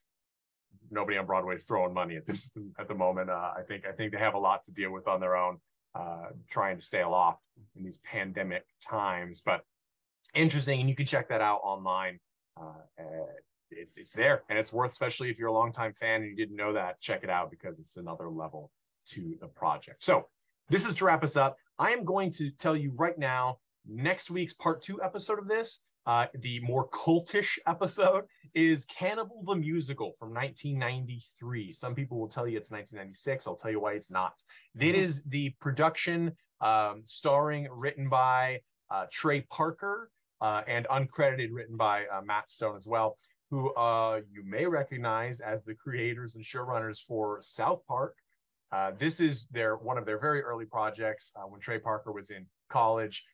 [0.90, 3.30] nobody on broadway is throwing money at this at the moment.
[3.30, 5.58] Uh, i think i think they have a lot to deal with on their own
[5.94, 7.42] uh trying to stay aloft
[7.76, 9.64] in these pandemic times but
[10.34, 12.18] interesting and you can check that out online
[12.60, 13.02] uh,
[13.70, 16.56] it's it's there and it's worth especially if you're a longtime fan and you didn't
[16.56, 18.70] know that check it out because it's another level
[19.06, 20.02] to the project.
[20.02, 20.26] So
[20.68, 21.56] this is to wrap us up.
[21.78, 25.80] I am going to tell you right now next week's part two episode of this
[26.06, 28.24] uh, the more cultish episode
[28.54, 33.70] is cannibal the musical from 1993 some people will tell you it's 1996 i'll tell
[33.70, 34.34] you why it's not
[34.78, 40.10] it is the production um, starring written by uh, Trey Parker,
[40.42, 43.16] uh, and uncredited, written by uh, Matt Stone as well,
[43.50, 48.16] who uh, you may recognize as the creators and showrunners for South Park.
[48.72, 51.32] Uh, this is their one of their very early projects.
[51.36, 53.24] Uh, when Trey Parker was in college,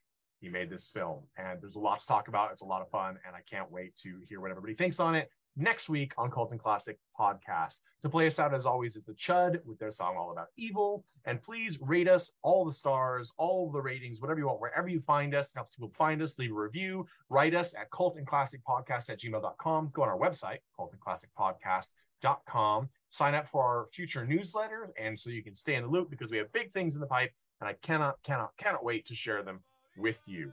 [0.40, 2.50] he made this film, and there's a lot to talk about.
[2.52, 5.14] It's a lot of fun, and I can't wait to hear what everybody thinks on
[5.14, 7.80] it next week on Cult and Classic Podcast.
[8.02, 11.04] To play us out, as always, is the Chud with their song All About Evil.
[11.24, 15.00] And please rate us all the stars, all the ratings, whatever you want, wherever you
[15.00, 15.52] find us.
[15.52, 19.18] Helps people find us, leave a review, write us at cult and classic podcast at
[19.18, 19.90] gmail.com.
[19.92, 22.88] Go on our website, cult and classic podcast.com.
[23.10, 26.30] Sign up for our future newsletter, and so you can stay in the loop because
[26.30, 29.42] we have big things in the pipe, and I cannot, cannot, cannot wait to share
[29.42, 29.60] them
[29.98, 30.52] with you.